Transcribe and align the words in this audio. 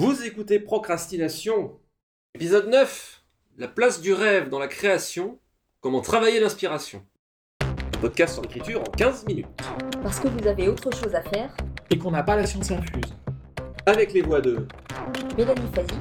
Vous 0.00 0.22
écoutez 0.22 0.60
Procrastination, 0.60 1.76
épisode 2.32 2.68
9, 2.68 3.24
la 3.56 3.66
place 3.66 4.00
du 4.00 4.12
rêve 4.12 4.48
dans 4.48 4.60
la 4.60 4.68
création, 4.68 5.40
comment 5.80 6.02
travailler 6.02 6.38
l'inspiration. 6.38 7.04
Un 7.62 7.98
podcast 8.00 8.34
sur 8.34 8.42
l'écriture 8.42 8.80
en 8.80 8.92
15 8.92 9.26
minutes. 9.26 9.48
Parce 10.00 10.20
que 10.20 10.28
vous 10.28 10.46
avez 10.46 10.68
autre 10.68 10.94
chose 10.94 11.12
à 11.16 11.22
faire, 11.24 11.52
et 11.90 11.98
qu'on 11.98 12.12
n'a 12.12 12.22
pas 12.22 12.36
la 12.36 12.46
science 12.46 12.70
infuse. 12.70 13.12
Avec 13.86 14.12
les 14.12 14.22
voix 14.22 14.40
de 14.40 14.68
Mélanie 15.36 15.68
Fazi, 15.74 15.98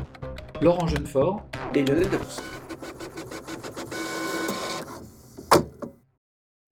Laurent 0.61 0.85
Jeunefort, 0.85 1.43
et 1.73 1.83
Lionel 1.83 2.07
Debrousse. 2.07 2.43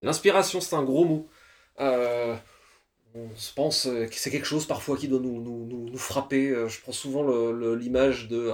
L'inspiration, 0.00 0.60
c'est 0.60 0.76
un 0.76 0.84
gros 0.84 1.04
mot. 1.04 1.28
Euh, 1.80 2.36
on 3.16 3.34
se 3.36 3.52
pense 3.54 3.84
que 3.84 4.08
c'est 4.14 4.30
quelque 4.30 4.46
chose 4.46 4.66
parfois 4.66 4.96
qui 4.96 5.08
doit 5.08 5.20
nous, 5.20 5.40
nous, 5.40 5.66
nous, 5.66 5.88
nous 5.90 5.98
frapper. 5.98 6.50
Euh, 6.50 6.68
Je 6.68 6.80
prends 6.80 6.92
souvent 6.92 7.22
l'image 7.74 8.28
de 8.28 8.52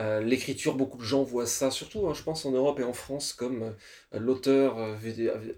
euh, 0.00 0.20
l'écriture. 0.22 0.74
Beaucoup 0.76 0.98
de 0.98 1.02
gens 1.04 1.22
voient 1.24 1.46
ça, 1.46 1.70
surtout 1.70 2.06
hein, 2.08 2.14
je 2.14 2.22
pense 2.22 2.44
en 2.46 2.52
Europe 2.52 2.78
et 2.80 2.84
en 2.84 2.92
France, 2.92 3.32
comme 3.32 3.62
euh, 4.14 4.18
l'auteur 4.18 4.78
euh, 4.78 4.96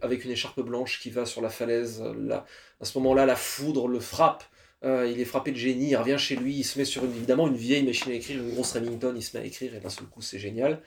avec 0.02 0.24
une 0.24 0.30
écharpe 0.30 0.60
blanche 0.62 1.00
qui 1.00 1.10
va 1.10 1.26
sur 1.26 1.42
la 1.42 1.50
falaise. 1.50 2.02
euh, 2.04 2.14
Là, 2.18 2.46
à 2.80 2.84
ce 2.84 2.98
moment-là, 2.98 3.26
la 3.26 3.36
foudre 3.36 3.88
le 3.88 4.00
frappe. 4.00 4.45
Euh, 4.82 5.06
il 5.12 5.20
est 5.20 5.26
frappé 5.26 5.50
de 5.52 5.56
génie, 5.59 5.90
il 5.90 5.96
revient 5.96 6.16
chez 6.18 6.36
lui, 6.36 6.54
il 6.56 6.64
se 6.64 6.78
met 6.78 6.86
sur 6.86 7.04
une, 7.04 7.10
évidemment 7.14 7.46
une 7.48 7.56
vieille 7.56 7.82
machine 7.84 8.12
à 8.12 8.14
écrire, 8.14 8.40
une 8.42 8.50
grosse 8.54 8.72
Remington, 8.72 9.12
il 9.14 9.22
se 9.22 9.36
met 9.36 9.42
à 9.42 9.46
écrire 9.46 9.74
et 9.74 9.80
d'un 9.80 9.90
seul 9.90 10.06
coup 10.06 10.22
c'est 10.22 10.38
génial. 10.38 10.80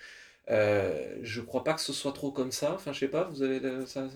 Euh, 0.50 1.16
je 1.22 1.42
crois 1.42 1.64
pas 1.64 1.74
que 1.74 1.82
ce 1.82 1.94
soit 1.94 2.12
trop 2.14 2.32
comme 2.32 2.52
ça. 2.52 2.74
Enfin, 2.76 2.92
je 2.94 3.00
sais 3.00 3.08
pas, 3.08 3.26
vous 3.26 3.44
avez 3.44 3.58
euh, 3.64 3.86
ça, 3.86 4.10
ça- 4.10 4.16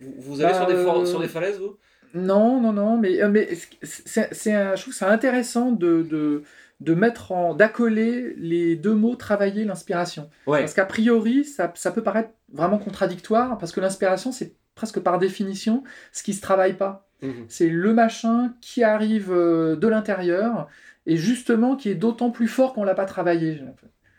vous, 0.00 0.14
vous 0.18 0.40
allez 0.42 0.52
Bah, 0.52 0.58
sur, 0.58 0.66
des 0.66 0.74
euh, 0.74 1.06
sur 1.06 1.20
des 1.20 1.28
falaises, 1.28 1.58
vous? 1.58 1.78
Non, 2.14 2.60
non, 2.60 2.72
non, 2.72 2.96
mais, 2.96 3.22
euh, 3.22 3.28
mais 3.28 3.48
c'est, 3.82 4.52
un- 4.52 4.76
je 4.76 4.82
trouve 4.82 4.94
ça 4.94 5.10
intéressant 5.10 5.72
de, 5.72 6.02
de, 6.02 6.42
de 6.80 6.94
mettre 6.94 7.32
en, 7.32 7.54
d'accoler 7.54 8.34
les 8.36 8.76
deux 8.76 8.94
mots 8.94 9.16
travailler 9.16 9.64
l'inspiration. 9.64 10.30
Ouais. 10.46 10.60
Parce 10.60 10.74
qu'a 10.74 10.86
priori, 10.86 11.44
ça, 11.44 11.72
ça 11.74 11.90
peut 11.90 12.02
paraître 12.02 12.30
vraiment 12.52 12.78
contradictoire, 12.78 13.58
parce 13.58 13.72
que 13.72 13.80
l'inspiration, 13.80 14.32
c'est 14.32 14.54
presque 14.74 15.00
par 15.00 15.18
définition 15.18 15.82
ce 16.12 16.22
qui 16.22 16.34
se 16.34 16.40
travaille 16.40 16.74
pas. 16.76 17.08
Mhm. 17.22 17.46
C'est 17.48 17.68
le 17.68 17.92
machin 17.94 18.54
qui 18.60 18.82
arrive 18.84 19.32
euh, 19.32 19.76
de 19.76 19.88
l'intérieur, 19.88 20.68
et 21.06 21.16
justement 21.16 21.76
qui 21.76 21.88
est 21.90 21.94
d'autant 21.94 22.30
plus 22.30 22.48
fort 22.48 22.72
qu'on 22.74 22.84
l'a 22.84 22.94
pas 22.94 23.06
travaillé. 23.06 23.62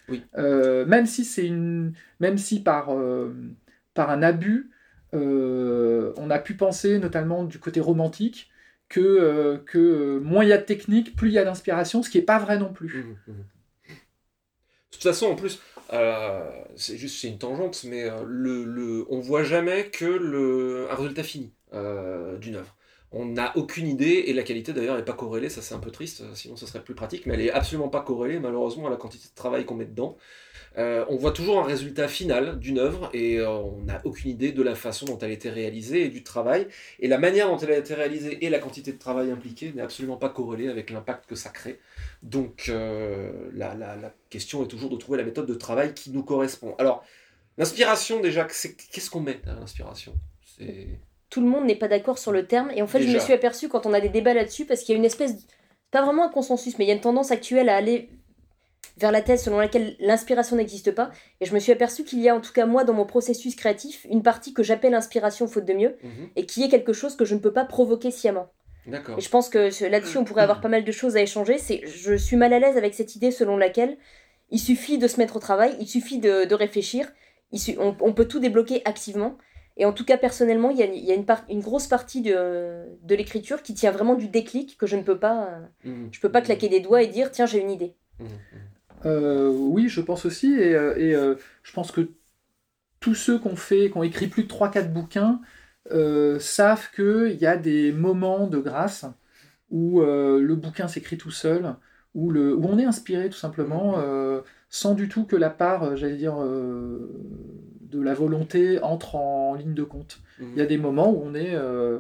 Oui. 0.10 0.24
Euh, 0.38 0.86
même 0.86 1.06
si 1.06 1.26
c'est 1.26 1.48
une, 1.48 1.94
même 2.20 2.38
si 2.38 2.62
par, 2.62 2.94
euh, 2.94 3.34
par 3.94 4.10
un 4.10 4.22
abus, 4.22 4.70
on 5.14 6.30
a 6.30 6.40
pu 6.40 6.56
penser, 6.56 7.00
notamment 7.00 7.44
du 7.44 7.60
côté 7.60 7.80
romantique, 7.80 8.50
que, 8.90 9.00
euh, 9.00 9.58
que 9.58 9.78
euh, 9.78 10.20
moins 10.20 10.44
il 10.44 10.50
y 10.50 10.54
a 10.54 10.58
de 10.58 10.64
technique, 10.64 11.16
plus 11.16 11.30
il 11.30 11.34
y 11.34 11.40
a 11.40 11.44
d'inspiration, 11.46 12.04
ce 12.04 12.10
qui 12.10 12.18
n'est 12.18 12.24
pas 12.26 12.40
vrai 12.40 12.58
non 12.60 12.72
plus. 12.74 12.90
Mhm, 12.90 13.18
mhm. 13.28 13.46
De 14.92 14.98
toute 14.98 15.04
façon, 15.04 15.28
en 15.28 15.36
plus, 15.36 15.60
euh, 15.94 16.50
c'est 16.76 16.98
juste 16.98 17.24
une 17.24 17.38
tangente, 17.38 17.84
mais 17.84 18.10
euh, 18.10 18.24
le, 18.26 18.64
le, 18.64 19.06
on 19.10 19.20
voit 19.20 19.44
jamais 19.44 19.90
que 19.90 20.06
le, 20.06 20.88
un 20.90 20.96
résultat 20.96 21.24
fini 21.24 21.54
euh, 21.74 22.38
d'une 22.38 22.56
œuvre. 22.56 22.75
On 23.18 23.26
n'a 23.26 23.56
aucune 23.56 23.88
idée, 23.88 24.26
et 24.28 24.34
la 24.34 24.44
qualité 24.44 24.74
d'ailleurs 24.74 24.98
n'est 24.98 25.06
pas 25.06 25.14
corrélée, 25.14 25.48
ça 25.48 25.62
c'est 25.62 25.74
un 25.74 25.80
peu 25.80 25.90
triste, 25.90 26.20
euh, 26.20 26.36
sinon 26.36 26.58
ça 26.58 26.68
serait 26.68 26.84
plus 26.84 26.96
pratique, 26.96 27.26
mais 27.26 27.36
elle 27.36 27.42
est 27.42 27.52
absolument 27.52 27.88
pas 27.88 28.02
corrélée 28.02 28.40
malheureusement 28.40 28.88
à 28.88 28.90
la 28.90 28.98
quantité 28.98 29.30
de 29.30 29.36
travail 29.36 29.64
qu'on 29.64 29.76
met 29.76 29.86
dedans. 29.86 30.18
Euh, 30.78 31.06
on 31.08 31.16
voit 31.16 31.32
toujours 31.32 31.62
un 31.62 31.64
résultat 31.64 32.10
final 32.10 32.60
d'une 32.60 32.78
œuvre, 32.78 33.10
et 33.14 33.40
euh, 33.40 33.50
on 33.50 33.84
n'a 33.84 34.02
aucune 34.04 34.32
idée 34.32 34.52
de 34.52 34.62
la 34.62 34.76
façon 34.76 35.06
dont 35.06 35.18
elle 35.20 35.30
a 35.30 35.34
été 35.34 35.50
réalisée 35.50 36.04
et 36.04 36.10
du 36.10 36.24
travail. 36.24 36.68
Et 37.00 37.08
la 37.08 37.18
manière 37.18 37.48
dont 37.48 37.58
elle 37.58 37.72
a 37.72 37.78
été 37.78 37.94
réalisée 37.94 38.46
et 38.46 38.50
la 38.50 38.60
quantité 38.60 38.92
de 38.92 38.98
travail 38.98 39.32
impliquée 39.32 39.72
n'est 39.74 39.82
absolument 39.82 40.18
pas 40.18 40.28
corrélée 40.28 40.68
avec 40.68 40.90
l'impact 40.90 41.26
que 41.26 41.36
ça 41.36 41.52
crée. 41.52 41.80
Donc 42.22 42.70
la, 42.70 44.14
question 44.30 44.66
est 44.66 44.68
toujours 44.68 44.90
de 44.90 44.98
trouver 44.98 45.18
la 45.18 45.24
méthode 45.24 45.46
de 45.46 45.54
travail 45.54 45.94
qui 45.94 46.12
nous 46.12 46.24
correspond. 46.24 46.76
Alors, 46.80 47.06
l'inspiration 47.58 48.20
déjà, 48.20 48.44
qu'est-ce 48.44 49.10
qu'on 49.10 49.22
met 49.22 49.40
dans 49.46 49.56
l'inspiration? 49.56 50.14
C'est... 50.58 51.00
tout 51.36 51.42
le 51.42 51.48
monde 51.48 51.66
n'est 51.66 51.76
pas 51.76 51.88
d'accord 51.90 52.18
sur 52.18 52.32
le 52.32 52.46
terme. 52.48 52.72
Et 52.76 52.82
en 52.82 52.88
fait, 52.88 53.00
je 53.02 53.08
me 53.16 53.20
suis 53.26 53.34
aperçue 53.34 53.68
quand 53.70 53.86
on 53.86 53.94
a 53.94 54.00
des 54.00 54.10
débats 54.10 54.34
là-dessus, 54.34 54.66
parce 54.66 54.82
qu'il 54.82 54.94
y 54.94 54.96
a 54.96 55.00
une 55.00 55.06
espèce, 55.06 55.34
pas 55.92 56.02
vraiment 56.04 56.26
un 56.26 56.30
consensus, 56.30 56.78
mais 56.78 56.86
il 56.86 56.88
y 56.88 56.92
a 56.92 56.96
une 56.96 57.02
tendance 57.02 57.32
actuelle 57.32 57.68
à 57.70 57.76
aller 57.76 58.10
vers 58.98 59.12
la 59.12 59.22
thèse 59.22 59.44
selon 59.44 59.60
laquelle 59.60 59.96
l'inspiration 60.00 60.56
n'existe 60.56 60.92
pas. 60.92 61.12
Et 61.42 61.46
je 61.46 61.54
me 61.54 61.60
suis 61.60 61.72
aperçue 61.74 62.04
qu'il 62.06 62.20
y 62.22 62.30
a, 62.30 62.36
en 62.36 62.40
tout 62.42 62.54
cas 62.54 62.66
moi, 62.66 62.84
dans 62.86 62.94
mon 62.94 63.06
processus 63.06 63.56
créatif, 63.56 64.06
une 64.10 64.24
partie 64.24 64.54
que 64.54 64.64
j'appelle 64.64 64.94
inspiration 64.94 65.48
faute 65.48 65.66
de 65.66 65.74
mieux, 65.74 65.98
Mhm, 66.04 66.30
et 66.38 66.46
qui 66.46 66.64
est 66.64 66.70
quelque 66.70 66.94
chose 66.94 67.16
que 67.18 67.26
je 67.26 67.36
ne 67.36 67.40
peux 67.40 67.52
pas 67.54 67.66
provoquer 67.66 68.12
sciemment. 68.12 68.48
D'accord. 68.88 69.18
Et 69.18 69.22
je 69.22 69.30
pense 69.30 69.50
que 69.50 69.70
là-dessus, 69.90 70.18
on 70.18 70.24
pourrait 70.24 70.44
avoir 70.44 70.62
pas 70.62 70.70
mal 70.70 70.84
de 70.86 70.92
choses 70.92 71.18
à 71.18 71.22
échanger. 71.22 71.58
C'est, 71.58 71.82
je 71.86 72.16
suis 72.16 72.38
mal 72.38 72.54
à 72.54 72.60
l'aise 72.60 72.78
avec 72.78 72.94
cette 72.94 73.16
idée 73.18 73.32
selon 73.32 73.58
laquelle 73.58 73.98
il 74.52 74.60
suffit 74.60 74.98
de 74.98 75.08
se 75.08 75.18
mettre 75.18 75.36
au 75.36 75.40
travail, 75.40 75.76
il 75.80 75.88
suffit 75.88 76.20
de, 76.20 76.46
de 76.46 76.56
réfléchir, 76.56 77.12
il 77.52 77.60
su- 77.60 77.76
on, 77.80 77.98
on 78.00 78.14
peut 78.14 78.26
tout 78.28 78.40
débloquer 78.40 78.82
activement. 78.86 79.38
Et 79.78 79.86
en 79.86 79.94
tout 79.94 80.06
cas, 80.06 80.18
personnellement, 80.18 80.70
il 80.72 80.78
y 80.78 80.84
a, 80.84 80.86
il 80.88 81.04
y 81.06 81.12
a 81.12 81.16
une, 81.16 81.26
part- 81.26 81.46
une 81.50 81.62
grosse 81.62 81.88
partie 81.88 82.22
de, 82.22 82.86
de 83.04 83.16
l'écriture 83.16 83.62
qui 83.64 83.74
tient 83.74 83.92
vraiment 83.92 84.16
du 84.16 84.28
déclic 84.30 84.78
que 84.78 84.88
je 84.88 84.96
ne 84.96 85.04
peux 85.04 85.20
pas. 85.20 85.50
Mhm, 85.84 86.12
Je 86.12 86.20
peux 86.20 86.32
pas 86.32 86.42
claquer 86.42 86.70
des 86.70 86.80
doigts 86.80 87.02
et 87.04 87.08
dire 87.08 87.32
tiens, 87.32 87.46
j'ai 87.46 87.60
une 87.62 87.72
idée. 87.72 87.96
mhm, 88.20 88.28
mhm. 88.52 88.70
Euh, 89.06 89.50
oui, 89.52 89.88
je 89.90 90.02
pense 90.02 90.26
aussi, 90.26 90.54
et, 90.54 90.74
euh, 90.76 90.96
et, 90.98 91.14
euh, 91.16 91.36
je 91.64 91.74
pense 91.74 91.92
que 91.92 92.12
tous 93.02 93.16
ceux 93.16 93.40
qui 93.40 93.48
ont 93.48 93.56
fait, 93.58 93.92
qui 93.92 93.98
ont 93.98 94.04
écrit 94.04 94.28
plus 94.28 94.44
de 94.44 94.48
3-4 94.50 94.94
bouquins, 94.94 95.42
euh, 95.92 96.40
savent 96.40 96.92
qu'il 96.96 97.38
y 97.42 97.46
a 97.48 97.58
des 97.58 97.92
moments 97.94 98.48
de 98.48 98.60
grâce 98.60 99.06
où 99.72 100.02
euh, 100.02 100.42
le 100.42 100.56
bouquin 100.56 100.88
s'écrit 100.90 101.18
tout 101.18 101.32
seul, 101.32 101.76
où, 102.16 102.32
le, 102.32 102.56
où 102.56 102.66
on 102.68 102.80
est 102.80 102.86
inspiré 102.86 103.30
tout 103.30 103.38
simplement, 103.38 104.00
euh, 104.00 104.42
sans 104.70 104.96
du 104.96 105.10
tout 105.10 105.26
que 105.26 105.36
la 105.38 105.50
part, 105.52 105.98
j'allais 105.98 106.18
dire, 106.18 106.42
euh, 106.42 107.12
de 107.96 108.02
la 108.04 108.14
volonté 108.14 108.82
entre 108.82 109.16
en 109.16 109.54
ligne 109.56 109.74
de 109.74 109.84
compte. 109.84 110.20
Mhm. 110.40 110.48
Il 110.54 110.58
y 110.60 110.62
a 110.62 110.66
des 110.66 110.78
moments 110.78 111.12
où 111.12 111.22
on 111.24 111.34
est, 111.36 111.54
euh, 111.56 112.00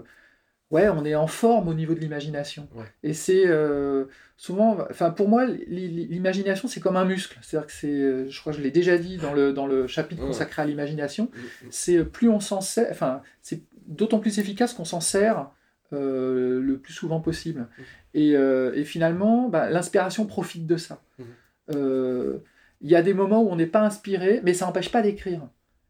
ouais, 0.71 0.89
on 0.89 1.05
est 1.05 1.15
en 1.15 1.27
forme 1.27 1.67
au 1.67 1.73
niveau 1.73 1.93
de 1.93 1.99
l'imagination. 1.99 2.67
Ouais. 2.75 2.85
Et 3.03 3.13
c'est 3.13 3.43
euh, 3.47 4.05
souvent, 4.37 4.77
enfin 4.89 5.11
pour 5.11 5.29
moi, 5.29 5.45
l'i- 5.45 5.65
l'i- 5.87 6.07
l'imagination 6.07 6.67
c'est 6.67 6.79
comme 6.81 6.97
un 6.97 7.05
muscle. 7.05 7.37
C'est-à-dire 7.41 7.67
que 7.67 7.73
c'est, 7.73 7.87
euh, 7.91 8.29
je 8.29 8.39
crois 8.39 8.51
que 8.51 8.57
je 8.59 8.63
l'ai 8.63 8.71
déjà 8.71 8.97
dit 8.97 9.17
dans 9.17 9.33
le 9.33 9.53
dans 9.53 9.67
le 9.67 9.87
chapitre 9.87 10.21
Ouais. 10.21 10.27
consacré 10.27 10.61
à 10.61 10.65
l'imagination. 10.65 11.29
Mhm, 11.33 11.69
C'est 11.71 11.97
euh, 11.97 12.03
plus 12.03 12.29
on 12.29 12.39
s'en 12.39 12.61
sert, 12.61 12.87
enfin 12.91 13.21
c'est 13.41 13.61
d'autant 13.87 14.19
plus 14.19 14.39
efficace 14.39 14.73
qu'on 14.73 14.85
s'en 14.85 14.99
sert 15.01 15.49
euh, 15.93 16.59
le 16.59 16.77
plus 16.79 16.93
souvent 16.93 17.19
possible. 17.21 17.61
Mhm. 17.77 17.85
Et, 18.15 18.29
et 18.31 18.83
finalement, 18.85 19.49
bah, 19.49 19.69
l'inspiration 19.69 20.25
profite 20.25 20.65
de 20.65 20.77
ça. 20.77 21.01
Mhm. 21.19 22.39
Il 22.81 22.89
y 22.91 22.95
a 22.95 23.01
des 23.01 23.13
moments 23.13 23.41
où 23.43 23.49
on 23.49 23.55
n'est 23.55 23.65
pas 23.65 23.81
inspiré, 23.81 24.41
mais 24.43 24.53
ça 24.53 24.65
n'empêche 24.65 24.91
pas 24.91 25.01
d'écrire. 25.01 25.41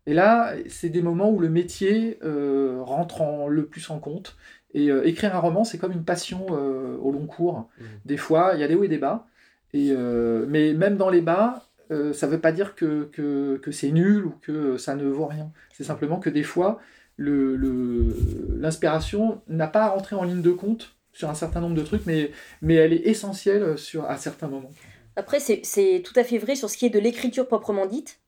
Et 0.08 0.14
là, 0.14 0.54
c'est 0.70 0.90
des 0.90 1.02
moments 1.02 1.30
où 1.32 1.40
le 1.40 1.50
métier 1.50 2.20
euh, 2.24 2.80
rentre 2.82 3.22
en, 3.22 3.48
le 3.48 3.66
plus 3.66 3.90
en 3.90 4.00
compte. 4.00 4.38
Et 4.74 4.92
euh, 4.92 5.06
écrire 5.08 5.36
un 5.36 5.40
roman, 5.40 5.64
c'est 5.64 5.78
comme 5.78 5.94
une 5.94 6.04
passion 6.04 6.46
euh, 6.52 6.98
au 7.02 7.12
long 7.12 7.26
cours. 7.26 7.70
Mhm. 7.80 7.86
Des 8.06 8.18
fois, 8.18 8.52
il 8.54 8.60
y 8.60 8.64
a 8.64 8.68
des 8.68 8.76
hauts 8.76 8.84
et 8.84 8.88
des 8.90 8.98
bas. 8.98 9.26
Et, 9.74 9.90
euh, 9.92 10.46
mais 10.48 10.74
même 10.74 10.96
dans 10.98 11.10
les 11.10 11.22
bas, 11.22 11.66
euh, 11.92 12.14
ça 12.14 12.28
ne 12.28 12.32
veut 12.34 12.40
pas 12.40 12.52
dire 12.52 12.76
que, 12.76 13.10
que, 13.14 13.58
que 13.64 13.72
c'est 13.72 13.92
nul 13.92 14.26
ou 14.26 14.34
que 14.42 14.78
ça 14.78 14.96
ne 14.96 15.06
vaut 15.06 15.26
rien. 15.28 15.52
C'est 15.74 15.84
simplement 15.84 16.20
que 16.20 16.30
des 16.30 16.44
fois, 16.44 16.80
le- 17.18 17.56
le- 17.56 18.16
l'inspiration 18.60 19.42
n'a 19.48 19.68
pas 19.68 19.84
à 19.86 19.90
rentrer 19.90 20.16
en 20.16 20.24
ligne 20.24 20.42
de 20.42 20.52
compte 20.52 20.96
sur 21.14 21.30
un 21.30 21.36
certain 21.36 21.62
nombre 21.62 21.76
de 21.76 21.82
trucs, 21.84 22.06
mais, 22.06 22.32
mais 22.62 22.76
elle 22.76 22.92
est 22.94 23.08
essentielle 23.08 23.78
sur, 23.78 24.06
à 24.06 24.18
certains 24.18 24.48
moments. 24.50 24.72
Après, 25.16 25.40
c'est 25.40 25.62
c'est 25.64 26.02
tout 26.04 26.14
à 26.20 26.26
fait 26.26 26.38
vrai 26.38 26.56
sur 26.56 26.70
ce 26.70 26.78
qui 26.78 26.86
est 26.86 26.90
de 26.90 27.00
l'écriture 27.00 27.48
proprement 27.48 27.86
dite. 27.86 28.20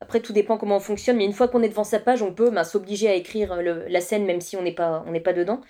Après, 0.00 0.20
tout 0.20 0.32
dépend 0.32 0.56
comment 0.56 0.76
on 0.76 0.80
fonctionne, 0.80 1.16
mais 1.18 1.24
une 1.26 1.32
fois 1.32 1.48
qu'on 1.48 1.62
est 1.62 1.68
devant 1.68 1.84
sa 1.84 1.98
page, 1.98 2.22
on 2.22 2.32
peut 2.32 2.50
ben, 2.50 2.64
s'obliger 2.64 3.08
à 3.08 3.14
écrire 3.14 3.62
le- 3.62 3.84
la 3.88 4.00
scène 4.00 4.24
même 4.24 4.40
si 4.40 4.56
on 4.56 4.62
n'est 4.62 4.74
pas, 4.74 5.04
on 5.06 5.18
pas 5.20 5.32
dedans. 5.32 5.60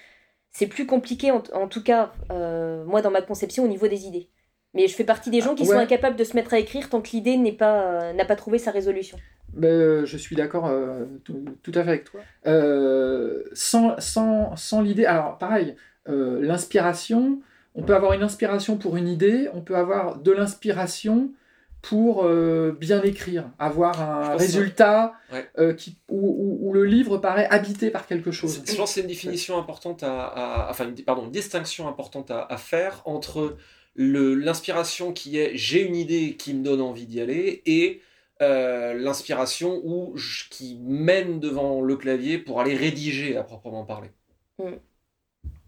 C'est 0.53 0.67
plus 0.67 0.87
compliqué, 0.87 1.31
en, 1.31 1.43
en 1.53 1.69
tout 1.69 1.83
cas, 1.83 2.13
euh, 2.33 2.85
moi, 2.85 3.03
dans 3.03 3.11
ma 3.11 3.23
conception, 3.23 3.65
au 3.65 3.69
niveau 3.69 3.89
des 3.89 4.07
idées. 4.07 4.29
Mais 4.73 4.87
je 4.87 4.95
fais 4.95 5.05
partie 5.05 5.31
des 5.31 5.41
gens 5.41 5.55
qui 5.55 5.63
ouais. 5.63 5.69
sont 5.69 5.79
incapables 5.79 6.17
de 6.17 6.25
se 6.25 6.35
mettre 6.37 6.55
à 6.55 6.59
écrire 6.59 6.89
tant 6.89 7.01
que 7.01 7.11
l'idée 7.11 7.37
n'est 7.37 7.53
pas, 7.53 8.03
euh, 8.03 8.13
n'a 8.13 8.25
pas 8.25 8.37
trouvé 8.37 8.59
sa 8.59 8.71
résolution. 8.71 9.19
Ben, 9.53 9.69
euh, 9.69 10.07
je 10.07 10.17
suis 10.17 10.37
d'accord 10.37 10.67
euh, 10.67 11.07
tout, 11.25 11.45
tout 11.63 11.73
à 11.75 11.83
fait 11.83 11.89
avec 11.91 12.05
toi. 12.05 12.21
Euh, 12.47 13.43
sans 13.53 13.99
sans, 13.99 14.55
sans 14.57 14.81
l'idée, 14.81 15.07
alors 15.07 15.39
pareil, 15.39 15.75
euh, 16.09 16.41
l'inspiration, 16.41 17.41
on 17.75 17.83
peut 17.83 17.95
avoir 17.97 18.13
une 18.13 18.23
inspiration 18.23 18.77
pour 18.77 18.97
une 18.97 19.09
idée, 19.09 19.49
on 19.53 19.61
peut 19.61 19.77
avoir 19.77 20.19
de 20.19 20.31
l'inspiration 20.31 21.33
pour 21.83 22.25
euh, 22.25 22.73
bien 22.79 23.03
écrire, 23.03 23.51
avoir 23.59 24.03
un 24.03 24.37
résultat 24.37 25.15
Ouais. 25.33 25.49
euh, 25.59 25.73
qui, 25.75 25.97
où, 26.09 26.19
où- 26.19 26.69
où 26.69 26.73
le 26.75 26.85
livre 26.85 27.19
paraît 27.19 27.47
habité 27.49 27.91
par 27.91 28.07
quelque 28.07 28.31
chose. 28.31 28.63
Je 28.67 28.75
pense 28.77 28.91
que 28.91 28.95
c'est 28.95 29.01
une 29.01 29.07
définition 29.07 29.59
importante 29.59 30.03
à, 30.03 30.25
à- 30.27 30.71
enfin, 30.71 30.89
une, 30.89 30.95
pardon, 31.05 31.25
une 31.25 31.31
distinction 31.31 31.89
importante 31.89 32.31
à, 32.31 32.43
à 32.45 32.57
faire 32.59 33.03
entre 33.07 33.57
l'inspiration 33.97 35.13
qui 35.13 35.39
est 35.39 35.53
j'ai 35.57 35.83
une 35.83 35.97
idée 35.97 36.37
qui 36.37 36.55
me 36.55 36.63
donne 36.63 36.81
envie 36.81 37.07
d'y 37.07 37.21
aller 37.21 37.63
et 37.67 38.01
euh, 38.43 38.95
l'inspiration 38.95 39.81
où 39.85 40.17
je- 40.17 40.45
qui 40.51 40.79
mène 40.83 41.41
devant 41.41 41.81
le 41.83 41.97
clavier 41.97 42.39
pour 42.39 42.61
aller 42.61 42.75
rédiger 42.75 43.37
à 43.37 43.43
proprement 43.43 43.85
parler. 43.85 44.09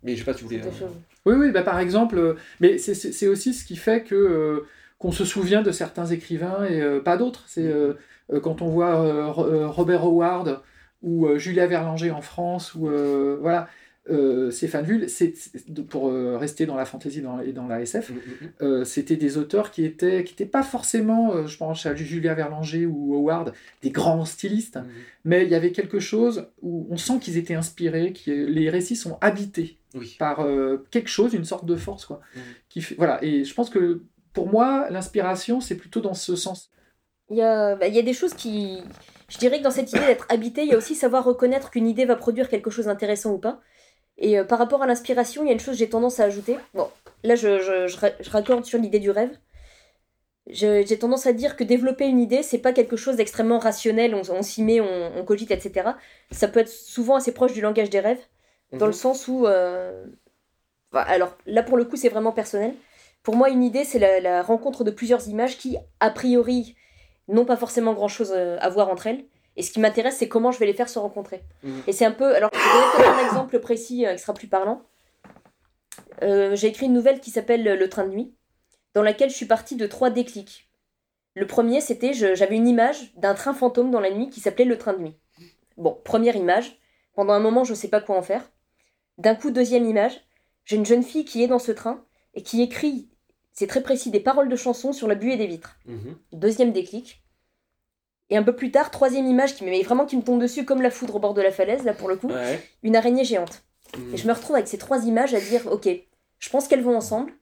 Mais 0.02 0.14
je 0.14 0.18
sais 0.18 0.24
pas, 0.24 0.34
tu 0.34 0.44
voulais. 0.44 0.60
Oui, 1.24 1.34
oui, 1.36 1.50
bah 1.52 1.62
par 1.62 1.78
exemple, 1.78 2.36
mais 2.60 2.78
c'est- 2.78 3.28
aussi 3.28 3.54
ce 3.54 3.64
qui 3.64 3.76
fait 3.76 4.02
que 4.02 4.14
euh, 4.14 4.66
qu'on 5.02 5.12
se 5.12 5.24
souvient 5.24 5.62
de 5.62 5.72
certains 5.72 6.06
écrivains 6.06 6.64
et 6.64 6.80
euh, 6.80 7.00
pas 7.00 7.16
d'autres. 7.16 7.42
C'est 7.48 7.66
euh, 7.66 7.94
euh, 8.32 8.40
quand 8.40 8.62
on 8.62 8.68
voit 8.68 8.94
euh, 9.00 9.26
Ro- 9.26 9.68
Robert 9.70 10.04
Howard 10.04 10.62
ou 11.02 11.26
Julia 11.36 11.66
Verlanger 11.66 12.12
en 12.12 12.20
France 12.22 12.74
ou 12.76 12.88
voilà. 13.40 13.68
Stéphane 14.50 15.06
c'est 15.08 15.32
pour 15.88 16.12
rester 16.12 16.66
dans 16.66 16.74
la 16.76 16.84
fantasy 16.84 17.22
dans- 17.22 17.40
et 17.40 17.52
dans 17.52 17.68
la 17.68 17.80
SF, 17.80 18.10
mm, 18.10 18.14
mm, 18.14 18.18
mm. 18.18 18.48
euh, 18.62 18.84
c'était 18.84 19.14
des 19.16 19.38
auteurs 19.38 19.70
qui 19.70 19.84
étaient 19.84 20.24
qui 20.24 20.32
étaient 20.34 20.44
pas 20.44 20.64
forcément, 20.64 21.46
je 21.46 21.56
pense 21.56 21.86
à 21.86 21.94
Julia 21.94 22.34
Verlanger 22.34 22.84
ou 22.86 23.14
Howard, 23.14 23.52
des 23.82 23.90
grands 23.90 24.24
stylistes, 24.24 24.76
Mm. 24.78 24.86
mais 25.24 25.44
il 25.44 25.50
y 25.50 25.54
avait 25.54 25.70
quelque 25.72 26.00
chose 26.00 26.46
où 26.62 26.86
on 26.90 26.96
sent 26.96 27.18
qu'ils 27.20 27.36
étaient 27.38 27.54
inspirés, 27.54 28.12
qui 28.12 28.34
les 28.34 28.70
récits 28.70 28.96
sont 28.96 29.18
habités 29.20 29.78
Oui. 29.94 30.16
par 30.18 30.44
quelque 30.90 31.08
chose, 31.08 31.32
une 31.34 31.44
sorte 31.44 31.66
de 31.66 31.76
force, 31.76 32.04
quoi. 32.06 32.20
Qui 32.70 32.80
fait, 32.82 32.96
voilà. 32.96 33.22
Et 33.24 33.44
je 33.44 33.54
pense 33.54 33.70
que 33.70 34.02
pour 34.32 34.48
moi, 34.48 34.88
l'inspiration, 34.90 35.60
c'est 35.60 35.76
plutôt 35.76 36.00
dans 36.00 36.14
ce 36.14 36.36
sens. 36.36 36.70
Il 37.30 37.36
y, 37.36 37.42
a, 37.42 37.76
bah, 37.76 37.86
il 37.88 37.94
y 37.94 37.98
a 37.98 38.02
des 38.02 38.12
choses 38.12 38.34
qui. 38.34 38.82
Je 39.28 39.38
dirais 39.38 39.58
que 39.58 39.64
dans 39.64 39.70
cette 39.70 39.90
idée 39.92 40.04
d'être 40.06 40.26
habité, 40.28 40.62
il 40.62 40.68
y 40.68 40.74
a 40.74 40.76
aussi 40.76 40.94
savoir 40.94 41.24
reconnaître 41.24 41.70
qu'une 41.70 41.86
idée 41.88 42.04
va 42.04 42.16
produire 42.16 42.48
quelque 42.48 42.70
chose 42.70 42.86
d'intéressant 42.86 43.32
ou 43.32 43.38
pas. 43.38 43.60
Et 44.18 44.38
euh, 44.38 44.44
par 44.44 44.58
rapport 44.58 44.82
à 44.82 44.86
l'inspiration, 44.86 45.42
il 45.42 45.46
y 45.46 45.50
a 45.50 45.52
une 45.54 45.60
chose 45.60 45.74
que 45.74 45.78
j'ai 45.78 45.88
tendance 45.88 46.20
à 46.20 46.24
ajouter. 46.24 46.58
Bon, 46.74 46.88
là, 47.24 47.34
je, 47.34 47.60
je, 47.60 47.86
je, 47.88 47.96
ra- 47.98 48.10
je 48.20 48.30
raccorde 48.30 48.64
sur 48.64 48.78
l'idée 48.78 49.00
du 49.00 49.10
rêve. 49.10 49.38
Je- 50.48 50.84
J'ai 50.84 50.98
tendance 50.98 51.26
à 51.26 51.32
dire 51.32 51.56
que 51.56 51.64
développer 51.64 52.06
une 52.06 52.18
idée, 52.20 52.42
c'est 52.42 52.58
pas 52.58 52.72
quelque 52.72 52.96
chose 52.96 53.16
d'extrêmement 53.16 53.58
rationnel, 53.60 54.14
on, 54.14 54.22
on 54.30 54.42
s'y 54.42 54.62
met, 54.62 54.80
on, 54.80 55.16
on 55.16 55.24
cogite, 55.24 55.52
etc. 55.52 55.90
Ça 56.32 56.48
peut 56.48 56.60
être 56.60 56.68
souvent 56.68 57.14
assez 57.16 57.32
proche 57.32 57.52
du 57.52 57.60
langage 57.60 57.90
des 57.90 58.00
rêves, 58.00 58.20
dans 58.72 58.86
le 58.86 58.92
Mhm. 58.92 58.98
sens 58.98 59.28
où. 59.28 59.46
euh, 59.46 60.04
alors 60.92 61.36
là, 61.46 61.62
pour 61.62 61.76
le 61.76 61.84
coup, 61.84 61.96
c'est 61.96 62.08
vraiment 62.08 62.32
personnel. 62.32 62.74
Pour 63.22 63.36
moi, 63.36 63.50
une 63.50 63.62
idée, 63.62 63.84
c'est 63.84 63.98
la, 63.98 64.20
la 64.20 64.42
rencontre 64.42 64.84
de 64.84 64.90
plusieurs 64.90 65.28
images 65.28 65.58
qui, 65.58 65.76
a 66.00 66.10
priori, 66.10 66.74
n'ont 67.28 67.44
pas 67.44 67.56
forcément 67.56 67.94
grand-chose 67.94 68.32
euh, 68.34 68.58
à 68.60 68.68
voir 68.68 68.88
entre 68.88 69.06
elles. 69.06 69.24
Et 69.56 69.62
ce 69.62 69.70
qui 69.70 69.80
m'intéresse, 69.80 70.16
c'est 70.16 70.28
comment 70.28 70.50
je 70.50 70.58
vais 70.58 70.66
les 70.66 70.74
faire 70.74 70.88
se 70.88 70.98
rencontrer. 70.98 71.44
Mhm. 71.62 71.82
Et 71.86 71.92
c'est 71.92 72.04
un 72.04 72.12
peu... 72.12 72.34
Alors, 72.34 72.50
je 72.52 72.58
vais 72.58 73.04
donner 73.04 73.20
un 73.20 73.26
exemple 73.26 73.58
précis 73.60 74.06
euh, 74.06 74.14
qui 74.14 74.20
sera 74.20 74.34
plus 74.34 74.48
parlant. 74.48 74.82
Euh, 76.22 76.56
J'ai 76.56 76.68
écrit 76.68 76.86
une 76.86 76.92
nouvelle 76.92 77.20
qui 77.20 77.30
s'appelle 77.30 77.62
Le 77.62 77.88
train 77.88 78.04
de 78.04 78.10
nuit, 78.10 78.34
dans 78.94 79.02
laquelle 79.02 79.30
je 79.30 79.36
suis 79.36 79.46
partie 79.46 79.76
de 79.76 79.86
trois 79.86 80.10
déclics. 80.10 80.68
Le 81.34 81.46
premier, 81.46 81.80
c'était, 81.80 82.12
j'avais 82.12 82.56
une 82.56 82.68
image 82.68 83.14
d'un 83.16 83.34
train 83.34 83.54
fantôme 83.54 83.90
dans 83.90 84.00
la 84.00 84.10
nuit 84.10 84.28
qui 84.28 84.40
s'appelait 84.40 84.64
Le 84.64 84.76
train 84.78 84.92
de 84.92 84.98
nuit. 84.98 85.16
Bon, 85.76 85.98
première 86.04 86.36
image. 86.36 86.78
Pendant 87.14 87.32
un 87.32 87.40
moment, 87.40 87.64
je 87.64 87.72
ne 87.72 87.76
sais 87.76 87.88
pas 87.88 88.00
quoi 88.00 88.16
en 88.16 88.22
faire. 88.22 88.50
D'un 89.18 89.34
coup, 89.34 89.50
deuxième 89.50 89.84
image. 89.88 90.20
J'ai 90.64 90.76
une 90.76 90.86
jeune 90.86 91.02
fille 91.02 91.24
qui 91.24 91.42
est 91.42 91.48
dans 91.48 91.58
ce 91.58 91.72
train 91.72 92.04
et 92.34 92.42
qui 92.42 92.62
écrit, 92.62 93.08
c'est 93.52 93.66
très 93.66 93.82
précis, 93.82 94.10
des 94.10 94.20
paroles 94.20 94.48
de 94.48 94.56
chansons 94.56 94.92
sur 94.92 95.08
la 95.08 95.14
buée 95.14 95.36
des 95.36 95.46
vitres. 95.46 95.76
Mhm. 95.86 96.16
Deuxième 96.32 96.72
déclic. 96.72 97.22
Et 98.30 98.36
un 98.36 98.42
peu 98.42 98.56
plus 98.56 98.70
tard, 98.70 98.90
troisième 98.90 99.26
image 99.26 99.54
qui 99.56 99.64
me, 99.64 99.70
mais 99.70 99.82
vraiment 99.82 100.06
qui 100.06 100.16
me 100.16 100.22
tombe 100.22 100.40
dessus 100.40 100.64
comme 100.64 100.80
la 100.80 100.90
foudre 100.90 101.16
au 101.16 101.18
bord 101.18 101.34
de 101.34 101.42
la 101.42 101.50
falaise, 101.50 101.84
là 101.84 101.92
pour 101.92 102.08
le 102.08 102.16
coup, 102.16 102.28
Ouais. 102.28 102.60
une 102.82 102.96
araignée 102.96 103.24
géante. 103.24 103.62
Mhm. 103.98 104.14
Et 104.14 104.16
je 104.16 104.26
me 104.26 104.32
retrouve 104.32 104.56
avec 104.56 104.68
ces 104.68 104.78
trois 104.78 105.04
images 105.04 105.34
à 105.34 105.40
dire, 105.40 105.66
ok, 105.70 105.88
je 106.38 106.48
pense 106.50 106.66
qu'elles 106.66 106.82
vont 106.82 106.96
ensemble, 106.96 107.32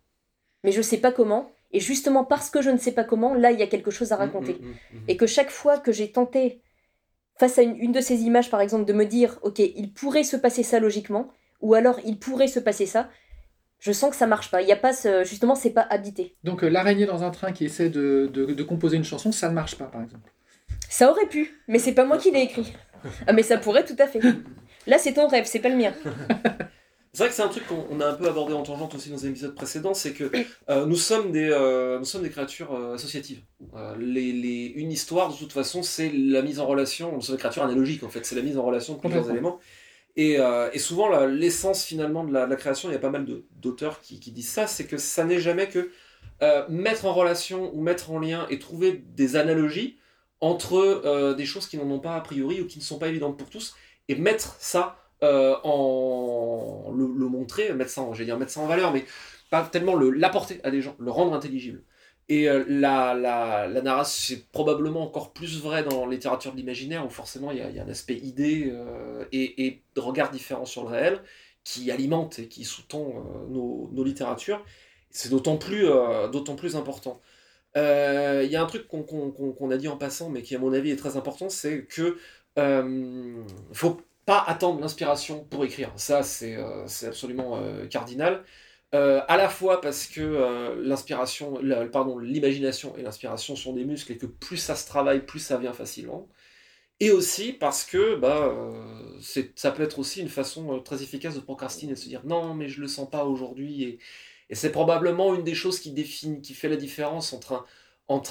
mais 0.65 0.73
je 0.73 0.83
sais 0.83 0.97
pas 0.99 1.13
comment. 1.13 1.51
Et 1.73 1.79
justement 1.79 2.25
parce 2.25 2.51
que 2.51 2.61
je 2.61 2.71
ne 2.71 2.79
sais 2.79 2.91
pas 2.91 3.05
comment, 3.05 3.35
là 3.35 3.53
il 3.53 3.61
y 3.61 3.63
a 3.63 3.69
quelque 3.69 3.93
chose 3.93 4.11
à 4.11 4.17
raconter. 4.17 4.55
Mhm, 4.61 4.69
mhm. 4.95 5.01
Et 5.07 5.17
que 5.17 5.27
chaque 5.27 5.51
fois 5.51 5.79
que 5.79 5.93
j'ai 5.93 6.11
tenté, 6.11 6.61
face 7.39 7.59
à 7.59 7.63
une, 7.63 7.77
une 7.77 7.93
de 7.93 8.01
ces 8.01 8.23
images 8.23 8.51
par 8.51 8.61
exemple, 8.61 8.85
de 8.85 8.93
me 8.93 9.05
dire, 9.07 9.39
ok, 9.43 9.61
il 9.61 9.93
pourrait 9.93 10.25
se 10.25 10.37
passer 10.37 10.65
ça 10.65 10.81
logiquement, 10.81 11.29
ou 11.61 11.75
alors 11.75 12.01
il 12.05 12.19
pourrait 12.19 12.49
se 12.49 12.59
passer 12.59 12.87
ça, 12.87 13.09
je 13.81 13.93
sens 13.93 14.11
que 14.11 14.17
ça 14.17 14.27
marche 14.27 14.51
pas. 14.51 14.63
Il 14.63 14.69
y 14.69 14.73
a 14.73 14.77
pas 14.77 14.93
ce, 14.93 15.25
justement, 15.25 15.55
c'est 15.55 15.71
pas 15.71 15.87
habité. 15.91 16.37
Donc 16.45 16.63
euh, 16.63 16.69
l'araignée 16.69 17.07
dans 17.07 17.23
un 17.25 17.31
train 17.31 17.53
qui 17.53 17.65
essaie 17.65 17.89
de, 17.91 18.31
de- 18.33 18.47
de 18.53 18.63
composer 18.63 18.97
une 18.97 19.05
chanson, 19.05 19.33
ça 19.33 19.49
ne 19.49 19.55
marche 19.55 19.75
pas, 19.77 19.87
par 19.87 20.03
exemple. 20.03 20.31
Ça 20.89 21.11
aurait 21.11 21.27
pu, 21.27 21.61
mais 21.69 21.79
c'est 21.79 21.93
pas 21.95 22.05
moi 22.05 22.19
qui 22.19 22.31
l'ai 22.31 22.43
écrit. 22.43 22.73
Ah, 23.27 23.33
mais 23.33 23.43
ça 23.43 23.59
pourrait 23.59 23.85
tout 23.85 23.97
à 23.99 24.07
fait. 24.07 24.21
Là, 24.87 24.99
c'est 24.99 25.15
ton 25.15 25.27
rêve, 25.29 25.45
c'est 25.47 25.59
pas 25.61 25.69
le 25.71 25.77
mien. 25.77 25.93
C'est 27.13 27.25
vrai 27.25 27.29
que 27.31 27.35
c'est 27.35 27.43
un 27.43 27.49
truc 27.49 27.67
qu'on 27.67 27.87
on 27.91 28.01
a 28.01 28.07
un 28.07 28.15
peu 28.15 28.29
abordé 28.29 28.53
en 28.55 28.63
tangente 28.63 28.95
aussi 28.95 29.11
dans 29.11 29.17
les 29.17 29.27
épisodes 29.27 29.53
précédents, 29.57 29.95
c'est 29.95 30.13
que 30.13 30.31
euh, 30.69 30.87
nous, 30.87 30.95
sommes 30.95 31.33
des, 31.33 31.51
euh, 31.51 31.99
nous 31.99 32.05
sommes 32.05 32.23
des 32.23 32.31
créatures 32.31 32.73
euh, 32.73 32.95
associatives. 32.95 33.41
Euh, 33.75 33.97
les, 33.99 34.33
les- 34.33 34.73
une 34.77 34.93
histoire, 34.93 35.29
de 35.33 35.37
toute 35.37 35.53
façon, 35.53 35.83
c'est 35.83 36.09
la 36.15 36.41
mise 36.41 36.61
en 36.61 36.67
relation, 36.69 37.11
nous 37.13 37.21
sommes 37.21 37.35
des 37.35 37.41
créatures 37.41 37.65
analogiques 37.65 38.05
en 38.05 38.09
fait, 38.11 38.25
c'est 38.25 38.37
la 38.37 38.43
mise 38.43 38.57
en 38.57 38.63
relation 38.63 38.95
de 38.95 39.01
plusieurs 39.01 39.29
éléments. 39.29 39.59
Et, 40.17 40.39
euh, 40.39 40.71
et 40.73 40.79
souvent, 40.79 41.25
l'essence 41.27 41.85
finalement 41.85 42.25
de 42.25 42.33
la, 42.33 42.57
création, 42.57 42.89
il 42.89 42.93
y 42.93 42.97
a 42.97 43.01
pas 43.01 43.11
mal 43.11 43.27
d'auteurs 43.53 44.01
qui, 44.01 44.19
disent 44.19 44.51
ça, 44.51 44.67
c'est 44.67 44.87
que 44.87 44.99
ça 44.99 45.25
n'est 45.25 45.41
jamais 45.41 45.69
que 45.69 45.91
euh, 46.43 46.65
mettre 46.69 47.07
en 47.07 47.13
relation 47.13 47.75
ou 47.75 47.81
mettre 47.81 48.11
en 48.11 48.19
lien 48.19 48.47
et 48.51 48.59
trouver 48.59 48.93
des 48.93 49.37
analogies 49.37 49.99
entre 50.41 50.77
euh, 50.77 51.35
des 51.35 51.45
choses 51.45 51.69
qui 51.69 51.77
n'en 51.77 51.91
ont 51.91 52.01
pas 52.01 52.17
a 52.17 52.21
priori 52.21 52.61
ou 52.61 52.67
qui 52.67 52.79
ne 52.79 52.85
sont 52.85 52.99
pas 52.99 53.09
évidentes 53.09 53.39
pour 53.39 53.51
tous, 53.51 53.77
et 54.09 54.15
mettre 54.15 54.57
ça 54.59 54.97
en 55.23 56.95
le, 56.97 57.07
montrer, 57.27 57.75
mettre 57.75 57.91
ça 57.91 58.01
en, 58.01 58.13
dire 58.13 58.39
mettre 58.39 58.53
ça 58.53 58.61
en 58.61 58.67
valeur, 58.67 58.91
mais 58.91 59.05
pas 59.51 59.63
tellement 59.65 59.95
le 59.95 60.09
l'apporter 60.11 60.61
à 60.65 60.71
des 60.71 60.81
gens, 60.81 60.97
le 60.99 61.11
rendre 61.11 61.35
intelligible. 61.35 61.83
Et 62.31 62.49
euh, 62.49 62.65
la, 62.69 63.15
la, 63.15 63.69
la 63.69 63.83
narration, 63.83 64.37
c'est 64.37 64.51
probablement 64.53 65.03
encore 65.03 65.33
plus 65.35 65.61
vrai 65.61 65.85
dans 65.85 66.07
la 66.07 66.13
littérature 66.15 66.53
de 66.53 66.59
l'imaginaire, 66.59 67.05
où 67.07 67.11
forcément 67.11 67.53
il 67.53 67.59
y 67.59 67.81
a, 67.81 67.85
un 67.85 67.89
aspect 67.89 68.17
idée 68.19 68.71
euh, 68.73 69.25
et, 69.33 69.67
et 69.67 69.83
de 69.97 70.01
regard 70.01 70.31
différent 70.31 70.65
sur 70.65 70.85
le 70.85 70.91
réel 70.91 71.23
qui 71.65 71.91
alimente 71.91 72.39
et 72.39 72.49
qui 72.49 72.65
sous-tend 72.65 73.09
euh, 73.17 73.49
nos, 73.49 73.91
nos 73.93 74.05
littératures. 74.05 74.65
C'est 75.11 75.31
d'autant 75.31 75.59
plus, 75.59 75.87
plus 76.57 76.77
important. 76.77 77.21
Il 77.77 78.49
y 78.51 78.57
a 78.57 78.63
un 78.63 78.67
truc 78.67 78.89
qu'on 78.89 79.03
qu'on- 79.05 79.31
qu'on- 79.33 79.71
a 79.71 79.77
dit 79.79 79.89
en 79.89 79.97
passant, 79.97 80.31
mais 80.31 80.43
qui 80.43 80.55
à 80.57 80.61
mon 80.61 80.73
avis 80.73 80.91
est 80.93 80.97
très 80.97 81.17
important, 81.17 81.49
c'est 81.51 81.85
que 81.87 82.19
faut 83.73 84.01
pas 84.27 84.45
attendre 84.47 84.81
l'inspiration 84.81 85.45
pour 85.51 85.65
écrire. 85.65 85.93
Ça, 85.97 86.23
c'est 86.23 86.57
c'est 86.87 87.07
absolument 87.09 87.59
cardinal. 87.91 88.45
Euh, 88.93 89.21
à 89.29 89.37
la 89.37 89.49
fois 89.49 89.81
parce 89.81 90.07
que 90.09 90.21
euh, 90.21 90.83
l'inspiration, 90.83 91.61
pardon, 91.93 92.19
l'imagination 92.19 92.97
et 92.97 93.03
l'inspiration 93.03 93.55
sont 93.55 93.73
des 93.73 93.85
muscles 93.85 94.13
et 94.13 94.19
que 94.19 94.27
plus 94.27 94.57
ça 94.57 94.75
se 94.75 94.87
travaille, 94.87 95.25
plus 95.25 95.39
ça 95.39 95.59
vient 95.59 95.73
facilement. 95.73 96.29
Et 97.01 97.11
aussi 97.13 97.53
parce 97.53 97.85
que 97.85 98.17
bah, 98.17 98.47
euh, 98.47 99.21
ça 99.57 99.71
peut 99.73 99.83
être 99.85 99.99
aussi 100.01 100.21
une 100.21 100.29
façon 100.29 100.81
très 100.81 101.03
efficace 101.03 101.35
de 101.35 101.41
procrastiner, 101.41 101.95
de 101.95 101.99
se 101.99 102.09
dire 102.09 102.23
non, 102.27 102.55
mais 102.55 102.69
je 102.69 102.81
le 102.81 102.89
sens 102.89 103.09
pas 103.09 103.25
aujourd'hui. 103.25 103.85
Et, 103.85 103.99
c'est 104.53 104.73
probablement 104.73 105.35
une 105.37 105.45
des 105.45 105.55
choses 105.55 105.79
qui 105.81 105.93
définit, 105.93 106.43
qui 106.43 106.55
fait 106.55 106.69
la 106.69 106.77
différence 106.77 107.33
entre 107.33 107.65